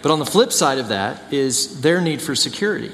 [0.00, 2.92] But on the flip side of that is their need for security.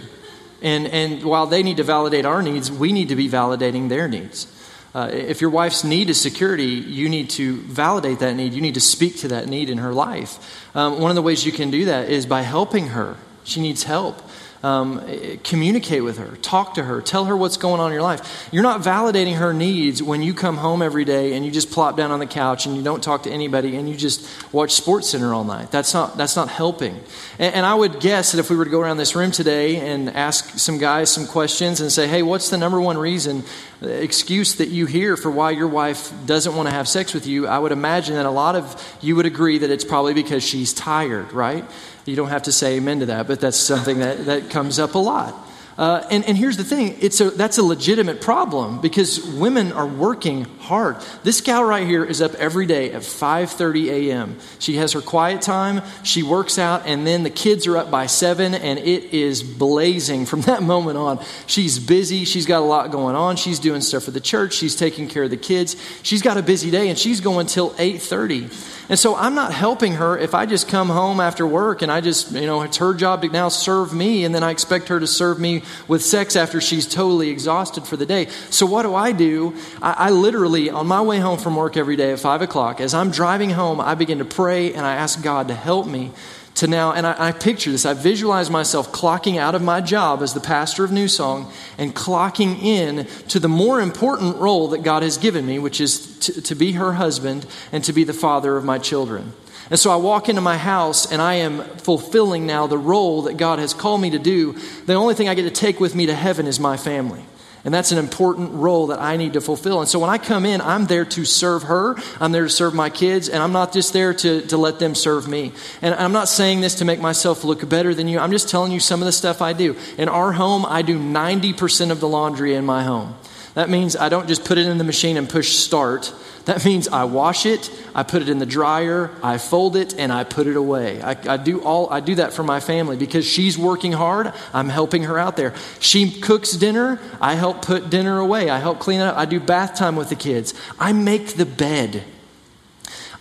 [0.64, 4.08] And, and while they need to validate our needs, we need to be validating their
[4.08, 4.46] needs.
[4.94, 8.54] Uh, if your wife's need is security, you need to validate that need.
[8.54, 10.38] You need to speak to that need in her life.
[10.74, 13.16] Um, one of the ways you can do that is by helping her.
[13.44, 14.22] She needs help
[14.64, 15.06] um,
[15.44, 18.48] communicate with her, talk to her, tell her what's going on in your life.
[18.50, 21.98] You're not validating her needs when you come home every day and you just plop
[21.98, 25.10] down on the couch and you don't talk to anybody and you just watch Sports
[25.10, 25.70] Center all night.
[25.70, 26.98] That's not that's not helping.
[27.38, 29.76] And, and I would guess that if we were to go around this room today
[29.76, 33.44] and ask some guys some questions and say, "Hey, what's the number one reason
[33.86, 37.46] excuse that you hear for why your wife doesn't want to have sex with you,
[37.46, 40.72] I would imagine that a lot of you would agree that it's probably because she's
[40.72, 41.64] tired, right?
[42.04, 44.94] You don't have to say amen to that, but that's something that, that comes up
[44.94, 45.34] a lot.
[45.76, 49.86] Uh, and, and here's the thing it's a, that's a legitimate problem because women are
[49.86, 50.96] working hard.
[51.24, 54.38] This gal right here is up every day at 5.30 a.m.
[54.60, 58.06] She has her quiet time, she works out, and then the kids are up by
[58.06, 61.24] 7, and it is blazing from that moment on.
[61.46, 64.76] She's busy, she's got a lot going on, she's doing stuff for the church, she's
[64.76, 65.76] taking care of the kids.
[66.02, 68.70] She's got a busy day, and she's going till 8.30.
[68.88, 72.02] And so I'm not helping her if I just come home after work and I
[72.02, 75.00] just, you know, it's her job to now serve me, and then I expect her
[75.00, 78.26] to serve me with sex after she's totally exhausted for the day.
[78.50, 79.56] So what do I do?
[79.82, 82.94] I, I literally, on my way home from work every day at 5 o'clock, as
[82.94, 86.12] I'm driving home, I begin to pray and I ask God to help me
[86.56, 90.22] to now, and I, I, picture this, I visualize myself clocking out of my job
[90.22, 94.84] as the pastor of New Song and clocking in to the more important role that
[94.84, 98.12] God has given me, which is to, to be her husband and to be the
[98.12, 99.32] father of my children.
[99.70, 103.36] And so I walk into my house and I am fulfilling now the role that
[103.36, 104.52] God has called me to do.
[104.86, 107.24] The only thing I get to take with me to heaven is my family.
[107.64, 109.80] And that's an important role that I need to fulfill.
[109.80, 111.96] And so when I come in, I'm there to serve her.
[112.20, 113.30] I'm there to serve my kids.
[113.30, 115.52] And I'm not just there to, to let them serve me.
[115.80, 118.18] And I'm not saying this to make myself look better than you.
[118.18, 119.76] I'm just telling you some of the stuff I do.
[119.96, 123.14] In our home, I do 90% of the laundry in my home.
[123.54, 126.12] That means I don't just put it in the machine and push start.
[126.46, 130.12] That means I wash it, I put it in the dryer, I fold it, and
[130.12, 131.00] I put it away.
[131.00, 134.32] I, I, do all I do that for my family because she's working hard.
[134.52, 135.54] I'm helping her out there.
[135.80, 137.00] She cooks dinner.
[137.20, 138.50] I help put dinner away.
[138.50, 139.16] I help clean up.
[139.16, 140.52] I do bath time with the kids.
[140.78, 142.02] I make the bed.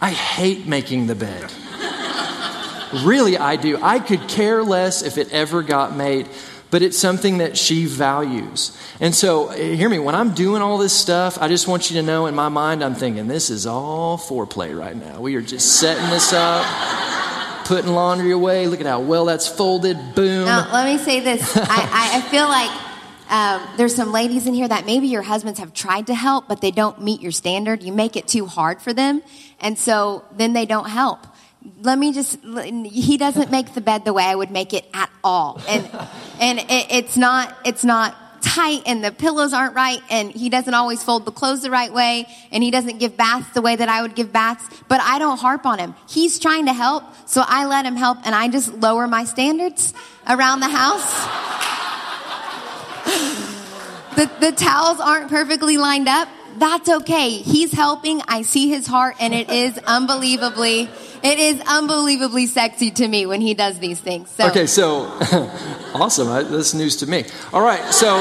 [0.01, 1.49] I hate making the bed.
[3.05, 3.79] really, I do.
[3.81, 6.27] I could care less if it ever got made
[6.73, 8.75] but it's something that she values.
[8.99, 11.97] And so, eh, hear me, when I'm doing all this stuff, I just want you
[11.97, 15.21] to know in my mind, I'm thinking, this is all foreplay right now.
[15.21, 16.65] We are just setting this up,
[17.65, 18.65] putting laundry away.
[18.65, 20.15] Look at how well that's folded.
[20.15, 20.45] Boom.
[20.45, 22.71] Now, let me say this I, I feel like.
[23.29, 26.59] Um, there's some ladies in here that maybe your husbands have tried to help, but
[26.61, 27.81] they don't meet your standard.
[27.81, 29.23] You make it too hard for them,
[29.59, 31.25] and so then they don't help
[31.81, 35.09] let me just he doesn't make the bed the way i would make it at
[35.23, 35.61] all.
[35.67, 35.89] And
[36.39, 40.73] and it, it's not it's not tight and the pillows aren't right and he doesn't
[40.73, 43.87] always fold the clothes the right way and he doesn't give baths the way that
[43.87, 45.95] i would give baths but i don't harp on him.
[46.09, 49.93] He's trying to help so i let him help and i just lower my standards
[50.27, 51.59] around the house.
[54.13, 59.15] The, the towels aren't perfectly lined up that's okay he's helping i see his heart
[59.19, 60.89] and it is unbelievably
[61.23, 64.29] it is unbelievably sexy to me when he does these things.
[64.29, 64.49] So.
[64.49, 65.03] Okay, so
[65.93, 66.27] awesome.
[66.27, 67.23] That's news to me.
[67.53, 68.17] All right, so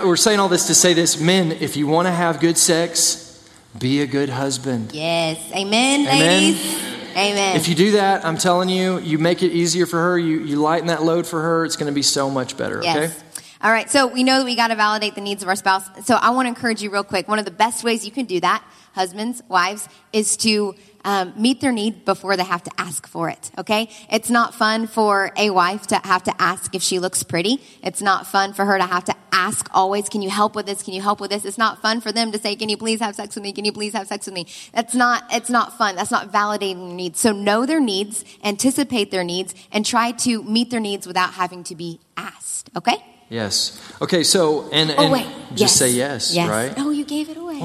[0.04, 3.48] we're saying all this to say this men, if you want to have good sex,
[3.78, 4.90] be a good husband.
[4.92, 5.38] Yes.
[5.52, 6.18] Amen, Amen.
[6.18, 6.82] ladies.
[7.16, 7.56] Amen.
[7.56, 10.56] If you do that, I'm telling you, you make it easier for her, you, you
[10.56, 12.96] lighten that load for her, it's going to be so much better, yes.
[12.96, 13.25] okay?
[13.62, 15.88] All right, so we know that we got to validate the needs of our spouse.
[16.06, 17.26] So I want to encourage you real quick.
[17.26, 18.62] One of the best ways you can do that
[18.96, 23.50] husbands, wives, is to um, meet their need before they have to ask for it.
[23.58, 27.62] Okay, it's not fun for a wife to have to ask if she looks pretty.
[27.82, 30.82] It's not fun for her to have to ask always, "Can you help with this?
[30.82, 33.00] Can you help with this?" It's not fun for them to say, "Can you please
[33.00, 33.52] have sex with me?
[33.52, 35.24] Can you please have sex with me?" That's not.
[35.30, 35.94] It's not fun.
[35.94, 37.20] That's not validating their needs.
[37.20, 41.64] So know their needs, anticipate their needs, and try to meet their needs without having
[41.64, 42.70] to be asked.
[42.74, 43.02] Okay.
[43.28, 43.80] Yes.
[44.00, 45.26] Okay, so, and, and oh, wait.
[45.50, 45.76] just yes.
[45.76, 46.74] say yes, yes, right?
[46.76, 47.56] Oh, you gave it away.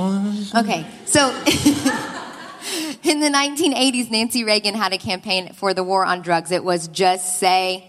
[0.55, 1.29] okay, so
[3.03, 6.51] in the 1980s, Nancy Reagan had a campaign for the war on drugs.
[6.51, 7.87] It was just say,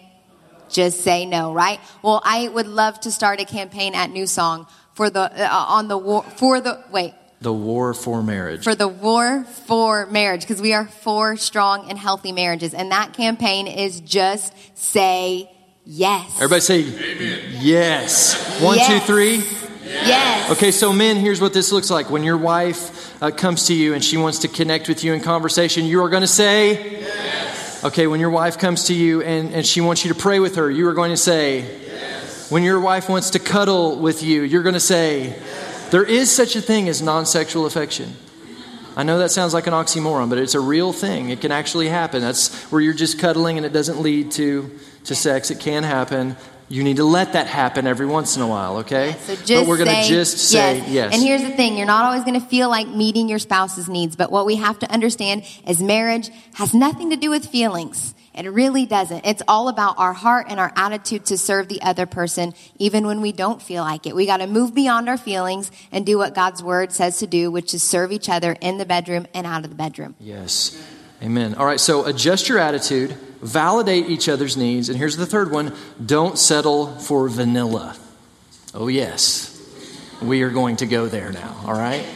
[0.69, 1.81] just say no, right?
[2.03, 5.89] Well, I would love to start a campaign at New Song for the, uh, on
[5.89, 7.15] the war, for the, wait.
[7.41, 8.65] The war for marriage.
[8.65, 12.75] For the war for marriage, because we are for strong and healthy marriages.
[12.75, 15.51] And that campaign is just say
[15.85, 16.37] Yes.
[16.37, 17.59] Everybody say Amen.
[17.61, 18.61] yes.
[18.63, 18.89] One, yes.
[18.89, 19.43] two, three.
[19.85, 20.51] Yes.
[20.53, 22.09] Okay, so men, here's what this looks like.
[22.09, 25.21] When your wife uh, comes to you and she wants to connect with you in
[25.21, 27.85] conversation, you are going to say yes.
[27.85, 30.55] Okay, when your wife comes to you and, and she wants you to pray with
[30.57, 32.51] her, you are going to say yes.
[32.51, 35.91] When your wife wants to cuddle with you, you're going to say yes.
[35.91, 38.15] There is such a thing as non sexual affection.
[38.97, 41.31] I know that sounds like an oxymoron, but it's a real thing.
[41.31, 42.21] It can actually happen.
[42.21, 44.71] That's where you're just cuddling and it doesn't lead to
[45.05, 45.51] to sex.
[45.51, 46.37] It can happen.
[46.69, 49.09] You need to let that happen every once in a while, okay?
[49.09, 50.89] Yeah, so but we're going to just say yes.
[50.89, 51.15] yes.
[51.15, 54.17] And here's the thing you're not always going to feel like meeting your spouse's needs,
[54.17, 58.15] but what we have to understand is marriage has nothing to do with feelings.
[58.35, 59.27] It really doesn't.
[59.27, 63.21] It's all about our heart and our attitude to serve the other person, even when
[63.21, 64.17] we don't feel like it.
[64.17, 67.51] We got to move beyond our feelings and do what God's word says to do,
[67.51, 70.15] which is serve each other in the bedroom and out of the bedroom.
[70.19, 70.83] Yes.
[71.23, 71.55] Amen.
[71.55, 75.75] All right, so adjust your attitude, validate each other's needs, and here's the third one
[76.05, 77.97] don't settle for vanilla.
[78.75, 79.49] Oh, yes.
[80.23, 82.07] We are going to go there now, all right?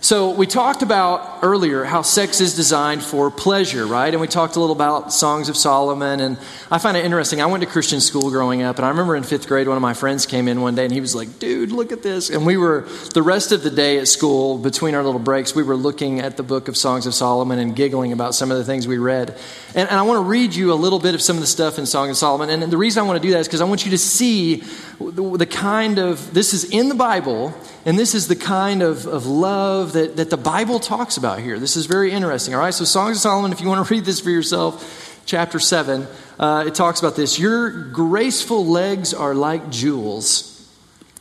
[0.00, 4.12] So, we talked about earlier how sex is designed for pleasure, right?
[4.12, 6.20] And we talked a little about Songs of Solomon.
[6.20, 6.38] And
[6.70, 7.42] I find it interesting.
[7.42, 9.82] I went to Christian school growing up, and I remember in fifth grade, one of
[9.82, 12.30] my friends came in one day and he was like, dude, look at this.
[12.30, 15.62] And we were, the rest of the day at school, between our little breaks, we
[15.62, 18.64] were looking at the book of Songs of Solomon and giggling about some of the
[18.64, 19.38] things we read.
[19.74, 21.78] And, and I want to read you a little bit of some of the stuff
[21.78, 22.48] in Song of Solomon.
[22.48, 24.62] And the reason I want to do that is because I want you to see
[24.98, 29.06] the, the kind of, this is in the Bible and this is the kind of,
[29.06, 31.58] of love that, that the Bible talks about here.
[31.58, 32.54] This is very interesting.
[32.54, 35.58] All right, so Songs of Solomon, if you want to read this for yourself, chapter
[35.58, 36.06] 7,
[36.38, 37.38] uh, it talks about this.
[37.38, 40.50] Your graceful legs are like jewels.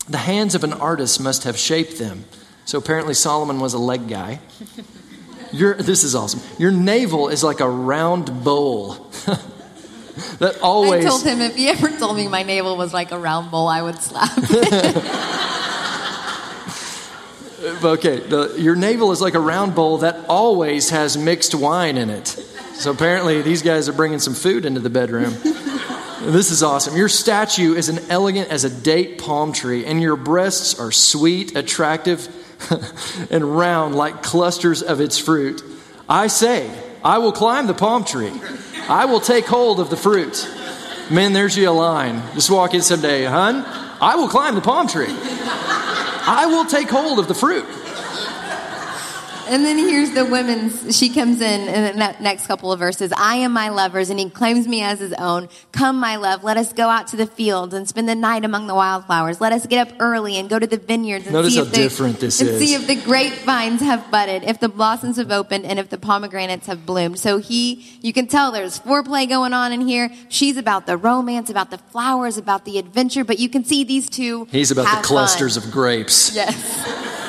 [0.10, 2.26] The hands of an artist must have shaped them.
[2.66, 4.40] So apparently, Solomon was a leg guy.
[5.52, 6.42] Your, this is awesome.
[6.58, 8.94] Your navel is like a round bowl.
[10.40, 11.06] that always.
[11.06, 13.68] I told him if he ever told me my navel was like a round bowl,
[13.68, 14.32] I would slap.
[17.64, 21.96] Uh, okay, the, your navel is like a round bowl that always has mixed wine
[21.96, 22.28] in it.
[22.28, 25.34] So apparently, these guys are bringing some food into the bedroom.
[26.24, 26.98] this is awesome.
[26.98, 31.56] Your statue is as elegant as a date palm tree, and your breasts are sweet,
[31.56, 32.28] attractive,
[33.32, 35.64] and round like clusters of its fruit.
[36.10, 36.70] I say,
[37.02, 38.34] I will climb the palm tree.
[38.90, 40.50] I will take hold of the fruit.
[41.10, 42.22] Men, there's you a line.
[42.34, 43.64] Just walk in someday, hun.
[44.02, 45.16] I will climb the palm tree.
[46.26, 47.66] I will take hold of the fruit.
[49.54, 53.14] And then here's the women's, she comes in in the next couple of verses.
[53.16, 55.48] I am my lover's, and he claims me as his own.
[55.72, 58.66] Come, my love, let us go out to the fields and spend the night among
[58.66, 59.40] the wildflowers.
[59.40, 61.72] Let us get up early and go to the vineyards and Notice see how if
[61.72, 62.60] the, different this and is.
[62.60, 66.66] see if the grapevines have budded, if the blossoms have opened, and if the pomegranates
[66.66, 67.20] have bloomed.
[67.20, 70.10] So he, you can tell there's foreplay going on in here.
[70.30, 74.10] She's about the romance, about the flowers, about the adventure, but you can see these
[74.10, 74.46] two.
[74.46, 75.68] He's about the clusters fun.
[75.68, 76.36] of grapes.
[76.36, 77.20] Yes.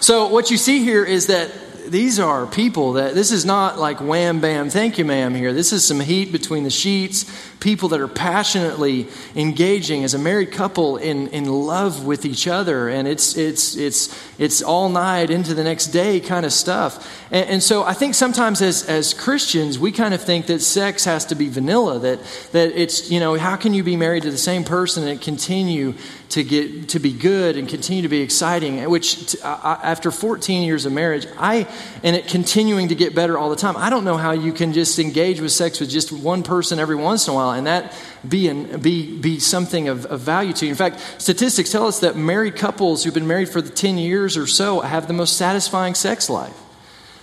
[0.00, 1.50] So what you see here is that
[1.86, 5.52] these are people that this is not like wham bam thank you ma'am here.
[5.52, 7.24] This is some heat between the sheets
[7.60, 9.06] people that are passionately
[9.36, 12.88] engaging as a married couple in, in love with each other.
[12.88, 17.06] And it's it's it's it's all night into the next day kind of stuff.
[17.30, 21.04] And, and so i think sometimes as as christians we kind of think that sex
[21.04, 22.18] has to be vanilla that
[22.52, 25.94] that it's you know how can you be married to the same person and continue
[26.30, 28.88] to get to be good and continue to be exciting?
[28.88, 31.66] Which after 14 years of marriage i
[32.02, 34.72] and it continuing to get better all the time i don't know how you can
[34.72, 37.94] just engage with sex with just one person every once in a while and that
[38.28, 42.00] be an, be be something of, of value to you in fact statistics tell us
[42.00, 45.36] that married couples who've been married for the 10 years or so have the most
[45.36, 46.56] satisfying sex life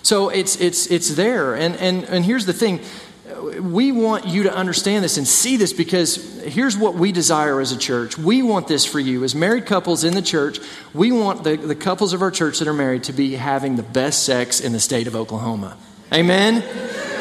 [0.04, 2.82] so it's it's it's there and and and here's the thing
[3.62, 7.72] we want you to understand this and see this because here's what we desire as
[7.72, 8.18] a church.
[8.18, 9.24] We want this for you.
[9.24, 10.60] As married couples in the church,
[10.94, 13.84] we want the, the couples of our church that are married to be having the
[13.84, 15.78] best sex in the state of Oklahoma.
[16.14, 16.64] Amen?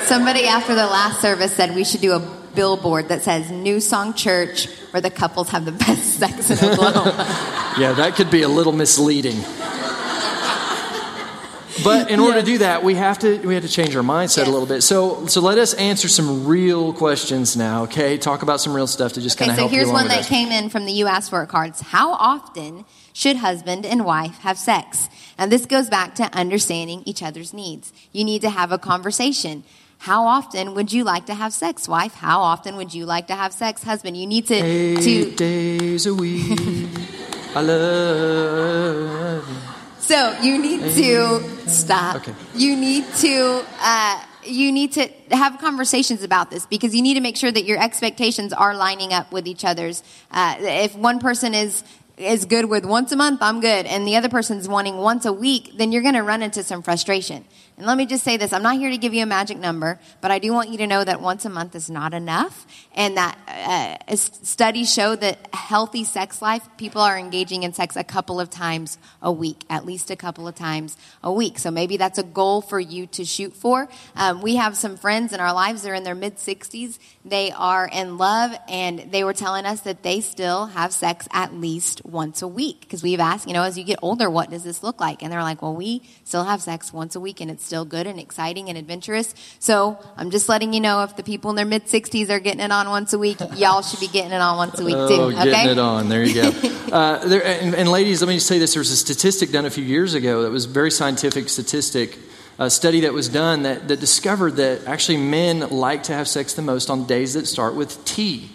[0.04, 2.20] Somebody after the last service said we should do a
[2.56, 7.14] billboard that says New Song Church where the couples have the best sex in Oklahoma.
[7.78, 9.40] yeah, that could be a little misleading.
[11.84, 12.44] But in order yes.
[12.44, 14.48] to do that, we have to we have to change our mindset yes.
[14.48, 14.82] a little bit.
[14.82, 17.84] So so let us answer some real questions now.
[17.84, 19.70] Okay, talk about some real stuff to just okay, kind of so help.
[19.70, 20.28] So here's one that us.
[20.28, 21.80] came in from the You Asked For It cards.
[21.80, 25.08] How often should husband and wife have sex?
[25.38, 27.92] And this goes back to understanding each other's needs.
[28.12, 29.62] You need to have a conversation.
[29.98, 32.14] How often would you like to have sex, wife?
[32.14, 34.16] How often would you like to have sex, husband?
[34.16, 36.58] You need to eight to days a week.
[37.54, 39.48] I love.
[39.48, 39.54] You.
[39.98, 42.16] So you need to stop.
[42.16, 42.34] Okay.
[42.54, 43.64] You need to.
[43.80, 47.64] Uh, you need to have conversations about this because you need to make sure that
[47.64, 50.04] your expectations are lining up with each other's.
[50.30, 51.82] Uh, if one person is
[52.16, 55.32] is good with once a month, I'm good, and the other person's wanting once a
[55.32, 57.44] week, then you're going to run into some frustration.
[57.76, 60.00] And let me just say this I'm not here to give you a magic number,
[60.22, 63.16] but I do want you to know that once a month is not enough, and
[63.18, 63.36] that
[64.08, 68.48] uh, studies show that healthy sex life, people are engaging in sex a couple of
[68.48, 71.58] times a week, at least a couple of times a week.
[71.58, 73.88] So maybe that's a goal for you to shoot for.
[74.14, 77.86] Um, we have some friends in our lives, they're in their mid 60s, they are
[77.92, 82.40] in love, and they were telling us that they still have sex at least once
[82.40, 82.80] a week.
[82.80, 85.22] Because we've asked, you know, as you get older, what does this look like?
[85.22, 88.06] And they're like, well, we still have sex once a week, and it's still good
[88.06, 89.34] and exciting and adventurous.
[89.58, 92.60] So I'm just letting you know if the people in their mid 60s are getting
[92.60, 95.00] it on once a week, y'all should be getting it on once a week too.
[95.00, 95.44] Oh, okay?
[95.44, 96.08] getting it on.
[96.08, 96.48] There you go.
[96.92, 98.74] uh, there, and, and, ladies, let me just say this.
[98.74, 102.16] There was a statistic done a few years ago that was a very scientific statistic.
[102.58, 106.54] A study that was done that, that discovered that actually men like to have sex
[106.54, 108.48] the most on days that start with T.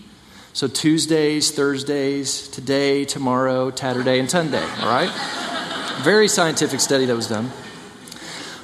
[0.53, 5.12] So Tuesdays, Thursdays, today, tomorrow, Tatterday, and Sunday, all right?
[6.03, 7.51] Very scientific study that was done.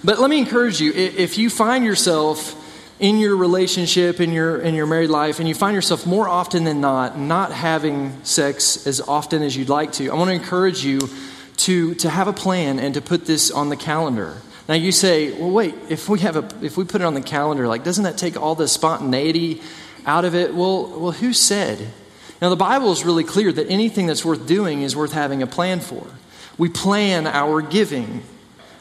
[0.04, 2.56] But let me encourage you if you find yourself
[3.00, 6.64] in your relationship, in your, in your married life, and you find yourself more often
[6.64, 10.84] than not not having sex as often as you'd like to, I want to encourage
[10.84, 11.00] you
[11.58, 14.38] to, to have a plan and to put this on the calendar.
[14.68, 17.22] Now you say, well, wait, if we have a, if we put it on the
[17.22, 19.62] calendar, like, doesn't that take all the spontaneity
[20.06, 20.54] out of it?
[20.54, 21.80] Well, well, who said?
[22.42, 25.48] Now the Bible is really clear that anything that's worth doing is worth having a
[25.48, 26.06] plan for.
[26.58, 28.24] We plan our giving.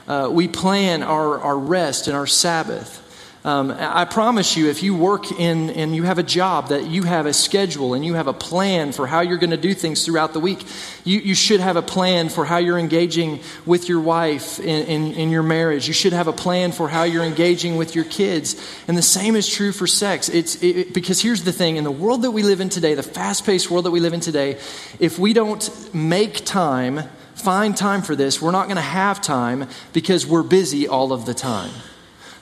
[0.07, 3.03] Uh, we plan our, our rest and our Sabbath.
[3.45, 7.05] Um, I promise you, if you work in and you have a job, that you
[7.05, 10.05] have a schedule and you have a plan for how you're going to do things
[10.05, 10.67] throughout the week.
[11.05, 15.13] You, you should have a plan for how you're engaging with your wife in, in,
[15.13, 15.87] in your marriage.
[15.87, 18.61] You should have a plan for how you're engaging with your kids.
[18.89, 20.29] And the same is true for sex.
[20.29, 23.05] It's it, because here's the thing: in the world that we live in today, the
[23.05, 24.59] fast-paced world that we live in today,
[24.99, 27.09] if we don't make time,
[27.47, 31.26] find time for this, we're not going to have time because we're busy all of
[31.26, 31.70] the time.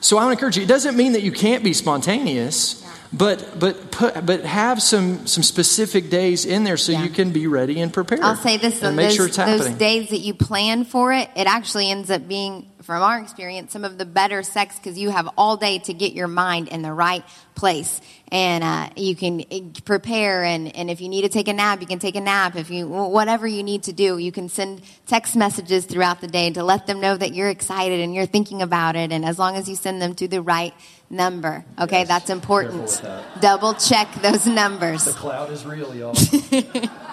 [0.00, 0.62] So I want to encourage you.
[0.62, 2.90] It doesn't mean that you can't be spontaneous, yeah.
[3.12, 7.02] but but put but have some some specific days in there so yeah.
[7.02, 8.22] you can be ready and prepared.
[8.22, 9.58] I'll say this: and make those, sure it's happening.
[9.58, 13.72] Those days that you plan for it, it actually ends up being from our experience,
[13.72, 16.82] some of the better sex because you have all day to get your mind in
[16.82, 17.24] the right
[17.54, 18.00] place.
[18.30, 21.80] And uh, you can eh, prepare, and, and if you need to take a nap,
[21.80, 22.56] you can take a nap.
[22.56, 26.50] If you, whatever you need to do, you can send text messages throughout the day
[26.50, 29.12] to let them know that you're excited and you're thinking about it.
[29.12, 30.74] And as long as you send them to the right
[31.08, 32.88] number, okay, yes, that's important.
[33.02, 33.40] That.
[33.40, 35.04] Double check those numbers.
[35.04, 36.14] The cloud is real, y'all.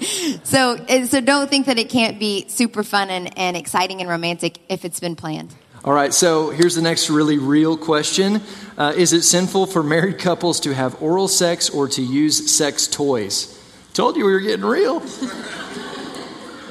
[0.44, 4.08] so, eh, so don't think that it can't be super fun and, and exciting and
[4.08, 5.54] romantic if it's been planned.
[5.84, 8.40] All right, so here's the next really real question
[8.78, 12.86] uh, Is it sinful for married couples to have oral sex or to use sex
[12.86, 13.58] toys?
[13.92, 15.00] Told you we were getting real.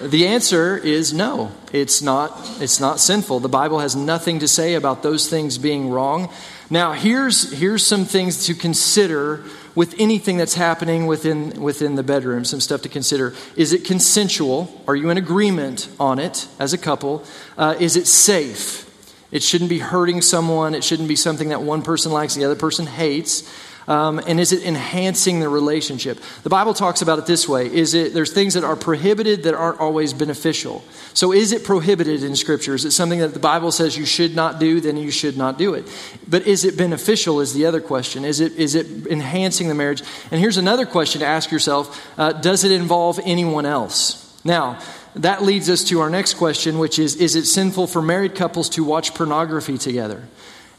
[0.02, 1.52] the answer is no.
[1.74, 3.42] It's not, it's not sinful.
[3.42, 6.32] The Bible has nothing to say about those things being wrong.
[6.70, 9.44] Now, here's, here's some things to consider
[9.76, 13.34] with anything that's happening within, within the bedroom, some stuff to consider.
[13.56, 14.82] Is it consensual?
[14.88, 17.24] Are you in agreement on it as a couple?
[17.58, 18.88] Uh, is it safe?
[19.32, 20.76] It shouldn't be hurting someone.
[20.76, 23.50] It shouldn't be something that one person likes, the other person hates.
[23.92, 26.18] Um, and is it enhancing the relationship?
[26.44, 29.54] The Bible talks about it this way: Is it there's things that are prohibited that
[29.54, 30.82] aren't always beneficial.
[31.14, 32.74] So, is it prohibited in Scripture?
[32.74, 34.80] Is it something that the Bible says you should not do?
[34.80, 35.94] Then you should not do it.
[36.26, 37.42] But is it beneficial?
[37.42, 38.24] Is the other question.
[38.24, 40.04] Is it is it enhancing the marriage?
[40.32, 44.42] And here's another question to ask yourself: uh, Does it involve anyone else?
[44.46, 44.80] Now.
[45.14, 48.70] That leads us to our next question, which is Is it sinful for married couples
[48.70, 50.24] to watch pornography together?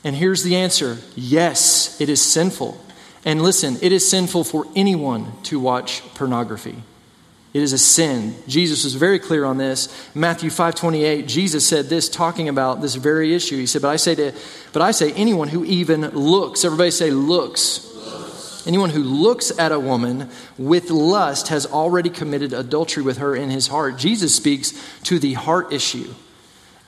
[0.04, 2.80] And here's the answer yes, it is sinful.
[3.24, 6.76] And listen, it is sinful for anyone to watch pornography.
[7.54, 8.34] It is a sin.
[8.48, 9.88] Jesus was very clear on this.
[10.14, 13.58] Matthew 5:28, Jesus said this talking about this very issue.
[13.58, 14.32] He said, "But I say to
[14.72, 17.86] but I say anyone who even looks, everybody say looks.
[17.94, 18.66] looks.
[18.66, 23.50] Anyone who looks at a woman with lust has already committed adultery with her in
[23.50, 24.72] his heart." Jesus speaks
[25.04, 26.14] to the heart issue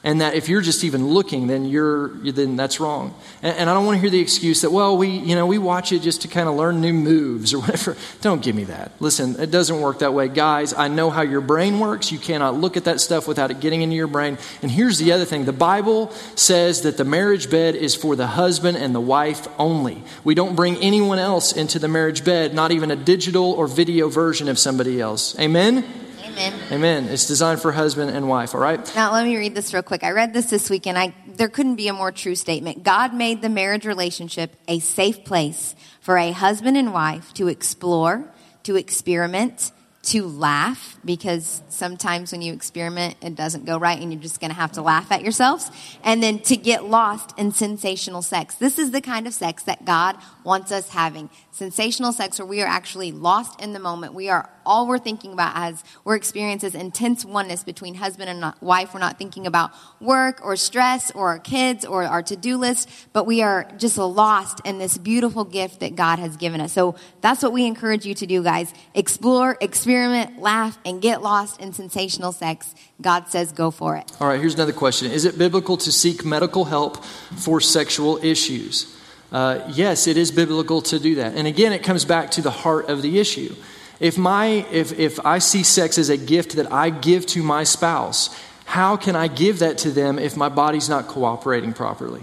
[0.04, 3.14] and that if you're just even looking then you're then that's wrong.
[3.42, 5.58] And, and, i don't want to hear the excuse that well we you know we
[5.58, 7.96] watch it just to kind of learn new moves or whatever.
[8.20, 8.92] Don't give me that.
[9.00, 10.28] Listen it doesn't work that way.
[10.28, 12.12] Guys i know how your brain works.
[12.12, 14.38] You cannot look at that stuff without it getting into your brain.
[14.62, 15.46] And here's the other thing.
[15.46, 20.04] The bible says that the marriage bed is for the husband and the wife only.
[20.22, 24.08] We don't bring anyone else into the marriage bed not even a digital or video
[24.08, 25.38] version of somebody else.
[25.38, 26.03] Amen
[26.34, 26.60] Amen.
[26.72, 27.08] Amen.
[27.10, 28.92] It's designed for husband and wife, all right?
[28.96, 30.02] Now, let me read this real quick.
[30.02, 32.82] I read this this week, and I, there couldn't be a more true statement.
[32.82, 38.24] God made the marriage relationship a safe place for a husband and wife to explore,
[38.64, 39.70] to experiment,
[40.06, 44.50] to laugh because sometimes when you experiment, it doesn't go right and you're just going
[44.50, 45.70] to have to laugh at yourselves.
[46.02, 48.56] And then to get lost in sensational sex.
[48.56, 51.30] This is the kind of sex that God wants us having.
[51.54, 54.12] Sensational sex where we are actually lost in the moment.
[54.12, 58.92] We are all we're thinking about as we're experiencing intense oneness between husband and wife.
[58.92, 63.24] We're not thinking about work or stress or our kids or our to-do list, but
[63.24, 66.72] we are just lost in this beautiful gift that God has given us.
[66.72, 68.74] So that's what we encourage you to do, guys.
[68.92, 72.74] Explore, experiment, laugh, and get lost in sensational sex.
[73.00, 74.10] God says go for it.
[74.20, 75.12] All right, here's another question.
[75.12, 78.90] Is it biblical to seek medical help for sexual issues?
[79.32, 81.34] Uh, yes, it is biblical to do that.
[81.34, 83.54] And again, it comes back to the heart of the issue.
[84.00, 87.64] If, my, if, if I see sex as a gift that I give to my
[87.64, 92.22] spouse, how can I give that to them if my body's not cooperating properly?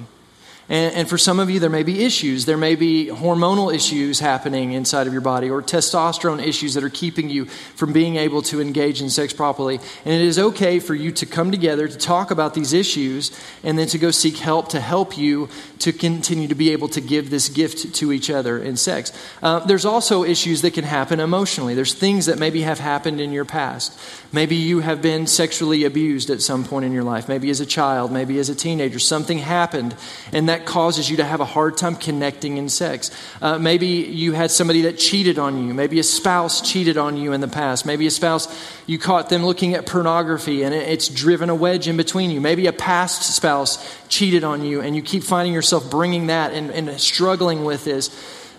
[0.72, 2.46] And, and, for some of you, there may be issues.
[2.46, 6.90] There may be hormonal issues happening inside of your body or testosterone issues that are
[6.90, 9.82] keeping you from being able to engage in sex properly.
[10.06, 13.78] And it is okay for you to come together to talk about these issues and
[13.78, 15.50] then to go seek help to help you
[15.80, 19.12] to continue to be able to give this gift to each other in sex.
[19.44, 21.76] Uh, there's also issues that can happen emotionally.
[21.76, 24.00] There's things that maybe have happened in your past.
[24.32, 27.66] Maybe you have been sexually abused at some point in your life, maybe as a
[27.66, 29.00] child, maybe as a teenager.
[29.00, 29.96] Something happened,
[30.32, 33.12] and that causes you to have a hard time connecting in sex.
[33.42, 35.74] Uh, maybe you had somebody that cheated on you.
[35.74, 37.86] Maybe a spouse cheated on you in the past.
[37.86, 38.48] Maybe a spouse,
[38.86, 42.42] you caught them looking at pornography and it's driven a wedge in between you.
[42.42, 46.72] Maybe a past spouse cheated on you and you keep finding yourself bringing that and,
[46.72, 48.10] and struggling with this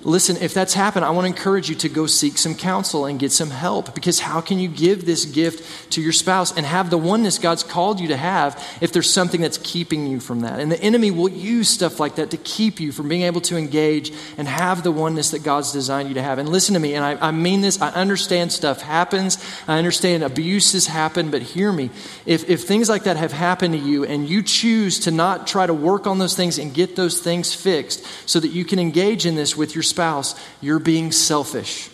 [0.04, 3.18] listen, if that's happened, I want to encourage you to go seek some counsel and
[3.18, 6.90] get some help because how can you give this gift to your spouse and have
[6.90, 10.60] the oneness God's called you to have if there's something that's keeping you from that?
[10.60, 13.56] And the enemy will use stuff like that to keep you from being able to
[13.56, 16.38] engage and have the oneness that God's designed you to have.
[16.38, 19.38] And listen to me, and I, I mean this, I understand stuff happens,
[19.68, 21.90] I understand abuses happen, but hear me.
[22.26, 25.66] If, if things like that have happened to you and you choose to not try
[25.66, 29.26] to work on those things and get those things fixed so that you can engage
[29.26, 31.90] in this with your spouse, you're being selfish.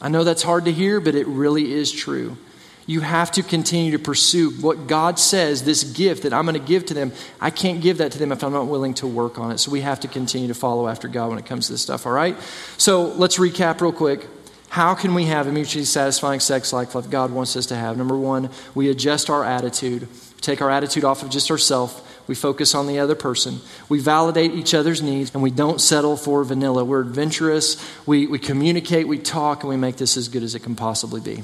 [0.00, 2.36] I know that's hard to hear, but it really is true.
[2.88, 6.64] You have to continue to pursue what God says, this gift that I'm going to
[6.64, 7.12] give to them.
[7.40, 9.58] I can't give that to them if I'm not willing to work on it.
[9.58, 12.06] So we have to continue to follow after God when it comes to this stuff,
[12.06, 12.36] all right?
[12.78, 14.26] So let's recap real quick.
[14.68, 17.96] How can we have a mutually satisfying sex life like God wants us to have?
[17.96, 20.06] Number one, we adjust our attitude.
[20.40, 23.60] Take our attitude off of just ourselves we focus on the other person.
[23.88, 26.84] We validate each other's needs, and we don't settle for vanilla.
[26.84, 27.76] We're adventurous.
[28.06, 31.20] We, we communicate, we talk, and we make this as good as it can possibly
[31.20, 31.42] be.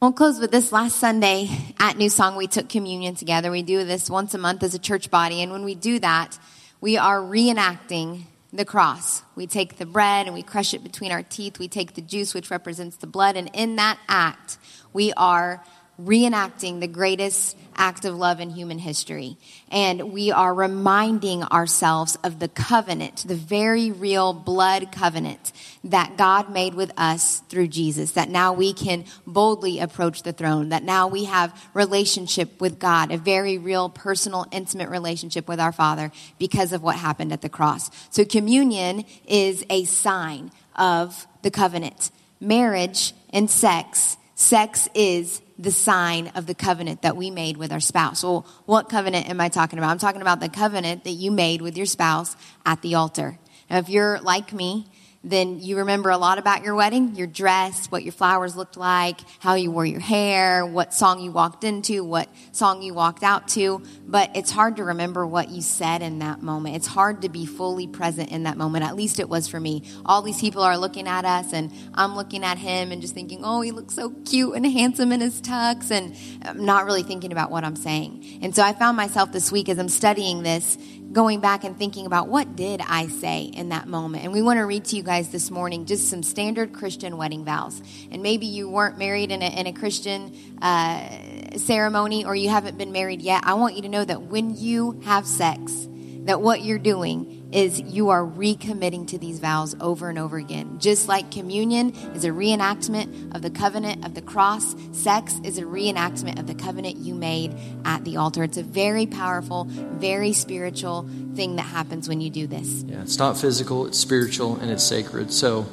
[0.00, 2.36] We'll close with this last Sunday at New Song.
[2.36, 3.50] We took communion together.
[3.50, 5.42] We do this once a month as a church body.
[5.42, 6.38] And when we do that,
[6.80, 9.22] we are reenacting the cross.
[9.34, 11.58] We take the bread and we crush it between our teeth.
[11.58, 13.36] We take the juice, which represents the blood.
[13.36, 14.58] And in that act,
[14.92, 15.64] we are
[16.00, 19.36] reenacting the greatest act of love in human history.
[19.70, 25.52] And we are reminding ourselves of the covenant, the very real blood covenant
[25.84, 30.70] that God made with us through Jesus, that now we can boldly approach the throne,
[30.70, 35.72] that now we have relationship with God, a very real personal, intimate relationship with our
[35.72, 37.90] Father because of what happened at the cross.
[38.10, 42.10] So communion is a sign of the covenant.
[42.40, 47.80] Marriage and sex, sex is the sign of the covenant that we made with our
[47.80, 48.22] spouse.
[48.22, 49.90] Well, what covenant am I talking about?
[49.90, 53.38] I'm talking about the covenant that you made with your spouse at the altar.
[53.68, 54.86] Now, if you're like me,
[55.30, 59.20] then you remember a lot about your wedding, your dress, what your flowers looked like,
[59.38, 63.48] how you wore your hair, what song you walked into, what song you walked out
[63.48, 63.82] to.
[64.06, 66.76] But it's hard to remember what you said in that moment.
[66.76, 68.84] It's hard to be fully present in that moment.
[68.84, 69.82] At least it was for me.
[70.06, 73.42] All these people are looking at us, and I'm looking at him and just thinking,
[73.44, 77.32] oh, he looks so cute and handsome in his tux, and I'm not really thinking
[77.32, 78.40] about what I'm saying.
[78.42, 80.76] And so I found myself this week as I'm studying this
[81.12, 84.24] going back and thinking about what did I say in that moment.
[84.24, 87.44] And we want to read to you guys this morning just some standard Christian wedding
[87.44, 87.80] vows.
[88.10, 92.76] And maybe you weren't married in a, in a Christian uh, ceremony or you haven't
[92.76, 93.42] been married yet.
[93.44, 95.88] I want you to know that when you have sex,
[96.24, 100.78] that what you're doing is you are recommitting to these vows over and over again.
[100.78, 105.62] Just like communion is a reenactment of the covenant of the cross, sex is a
[105.62, 108.42] reenactment of the covenant you made at the altar.
[108.42, 112.82] It's a very powerful, very spiritual thing that happens when you do this.
[112.82, 115.32] Yeah, it's not physical, it's spiritual, and it's sacred.
[115.32, 115.66] So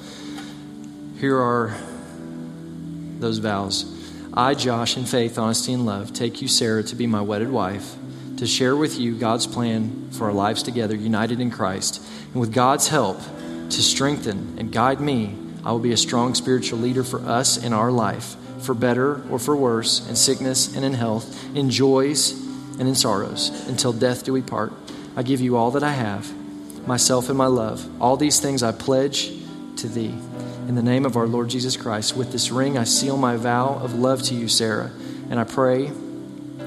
[1.20, 1.76] here are
[3.20, 3.92] those vows.
[4.34, 7.96] I, Josh, in faith, honesty, and love, take you, Sarah, to be my wedded wife
[8.38, 12.02] to share with you God's plan for our lives together, united in Christ.
[12.34, 13.20] And with God's help
[13.70, 17.74] to strengthen and guide me, I will be a strong spiritual leader for us in
[17.74, 22.32] our life, for better or for worse, in sickness and in health, in joys
[22.78, 24.74] and in sorrows, until death do we part.
[25.16, 26.30] I give you all that I have,
[26.86, 27.90] myself and my love.
[28.02, 29.32] All these things I pledge
[29.78, 30.14] to thee.
[30.68, 33.80] In the name of our Lord Jesus Christ, with this ring I seal my vow
[33.82, 34.92] of love to you, Sarah,
[35.30, 35.92] and I pray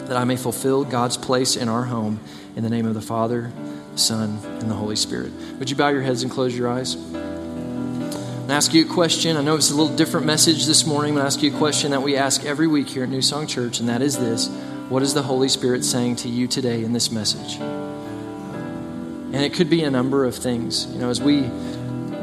[0.08, 2.20] that I may fulfill God's place in our home.
[2.56, 3.52] In the name of the Father,
[3.94, 5.30] Son, and the Holy Spirit.
[5.58, 6.94] Would you bow your heads and close your eyes?
[6.94, 9.36] And ask you a question.
[9.36, 11.92] I know it's a little different message this morning, but I ask you a question
[11.92, 14.48] that we ask every week here at New Song Church, and that is this
[14.88, 17.56] What is the Holy Spirit saying to you today in this message?
[17.56, 20.86] And it could be a number of things.
[20.86, 21.42] You know, as we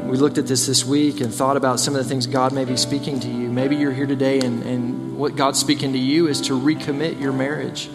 [0.06, 2.64] we looked at this this week and thought about some of the things God may
[2.64, 3.50] be speaking to you.
[3.50, 7.32] Maybe you're here today and, and what God's speaking to you is to recommit your
[7.32, 7.86] marriage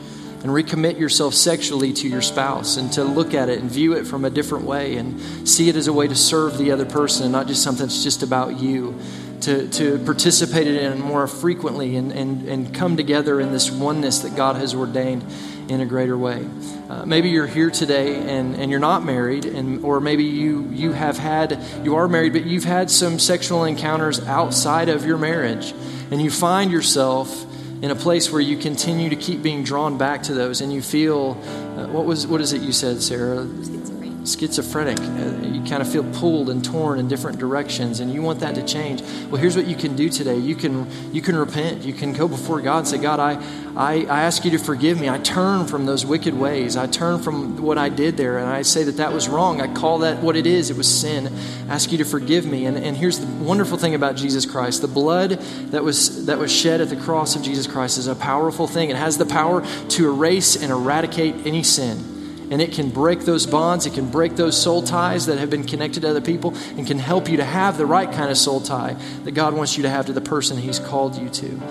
[0.44, 4.06] and recommit yourself sexually to your spouse and to look at it and view it
[4.06, 7.24] from a different way and see it as a way to serve the other person
[7.24, 8.98] and not just something that's just about you.
[9.42, 14.20] To, to participate in it more frequently and, and, and come together in this oneness
[14.20, 15.24] that God has ordained
[15.72, 16.46] in a greater way.
[16.90, 20.92] Uh, maybe you're here today and, and you're not married, and, or maybe you, you
[20.92, 25.74] have had, you are married, but you've had some sexual encounters outside of your marriage,
[26.12, 27.46] and you find yourself
[27.82, 30.82] in a place where you continue to keep being drawn back to those, and you
[30.82, 31.42] feel,
[31.78, 33.48] uh, what was what is it you said, Sarah?
[34.26, 35.00] Schizophrenic.
[35.00, 38.56] Uh, you kind of feel pulled and torn in different directions, and you want that
[38.56, 39.02] to change.
[39.30, 40.38] Well, here's what you can do today.
[40.38, 41.84] You can you can repent.
[41.84, 43.42] You can go before God and say, God, I
[43.76, 45.10] I, I ask you to forgive me.
[45.10, 46.76] I turn from those wicked ways.
[46.76, 49.62] I turn from what I did there, and I say that that was wrong.
[49.62, 50.70] I call that what it is.
[50.70, 51.28] It was sin.
[51.70, 52.66] I ask you to forgive me.
[52.66, 55.32] And, and here's the wonderful thing about Jesus Christ: the blood
[55.72, 58.90] that was that was shed at the cross of Jesus Christ is a powerful thing.
[58.90, 62.21] It has the power to erase and eradicate any sin
[62.52, 63.86] and it can break those bonds.
[63.86, 67.00] It can break those soul ties that have been connected to other people and can
[67.00, 69.90] help you to have the right kind of soul tie that God wants you to
[69.90, 71.62] have to the person He's called you to.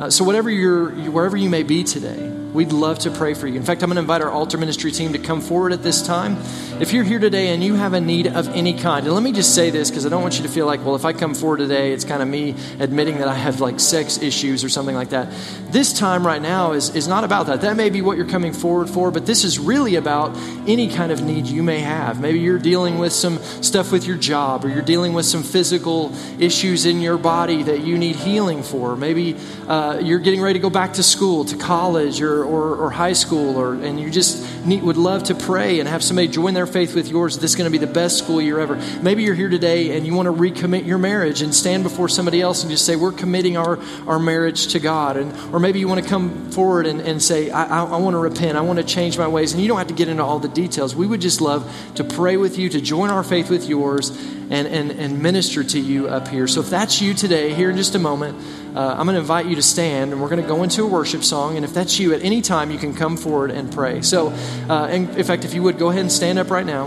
[0.00, 3.56] Uh, so, whatever you're, wherever you may be today, we'd love to pray for you.
[3.56, 6.06] In fact, I'm going to invite our altar ministry team to come forward at this
[6.06, 6.38] time.
[6.80, 9.32] If you're here today and you have a need of any kind, and let me
[9.32, 11.34] just say this because I don't want you to feel like, well, if I come
[11.34, 14.94] forward today, it's kind of me admitting that I have like sex issues or something
[14.94, 15.32] like that.
[15.70, 17.60] This time right now is, is not about that.
[17.62, 20.36] That may be what you're coming forward for, but this is really about
[20.68, 22.20] any kind of need you may have.
[22.20, 26.12] Maybe you're dealing with some stuff with your job, or you're dealing with some physical
[26.38, 28.94] issues in your body that you need healing for.
[28.94, 29.36] Maybe
[29.66, 33.12] uh, you're getting ready to go back to school, to college, or, or, or high
[33.12, 36.66] school, or, and you just need, would love to pray and have somebody join their
[36.66, 38.76] faith with yours, this is going to be the best school year ever.
[39.02, 42.40] Maybe you're here today and you want to recommit your marriage and stand before somebody
[42.40, 45.16] else and just say, We're committing our, our marriage to God.
[45.16, 48.14] And, or maybe you want to come forward and, and say, I, I, I want
[48.14, 48.56] to repent.
[48.56, 49.52] I want to change my ways.
[49.52, 50.94] And you don't have to get into all the details.
[50.94, 54.10] We would just love to pray with you, to join our faith with yours,
[54.50, 56.46] and, and, and minister to you up here.
[56.46, 58.38] So if that's you today, here in just a moment,
[58.74, 60.86] uh, I'm going to invite you to stand and we're going to go into a
[60.86, 61.56] worship song.
[61.56, 64.02] And if that's you, at any time, you can come forward and pray.
[64.02, 64.30] So,
[64.68, 66.86] uh, in, in fact, if you would, go ahead and stand up right now.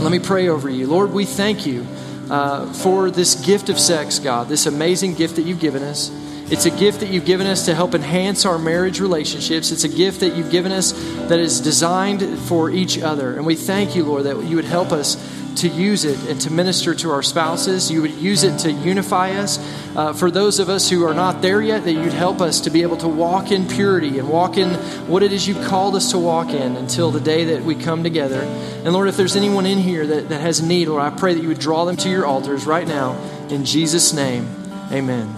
[0.00, 0.86] Let me pray over you.
[0.86, 1.86] Lord, we thank you
[2.30, 6.10] uh, for this gift of sex, God, this amazing gift that you've given us.
[6.50, 9.70] It's a gift that you've given us to help enhance our marriage relationships.
[9.70, 10.92] It's a gift that you've given us
[11.28, 13.34] that is designed for each other.
[13.34, 15.16] And we thank you, Lord, that you would help us
[15.58, 17.90] to use it and to minister to our spouses.
[17.90, 19.58] You would use it to unify us.
[19.96, 22.70] Uh, for those of us who are not there yet, that you'd help us to
[22.70, 24.70] be able to walk in purity and walk in
[25.08, 28.02] what it is you've called us to walk in until the day that we come
[28.02, 28.40] together.
[28.84, 31.42] And Lord, if there's anyone in here that, that has need, Lord, I pray that
[31.42, 33.16] you would draw them to your altars right now.
[33.48, 34.48] In Jesus' name,
[34.90, 35.37] amen.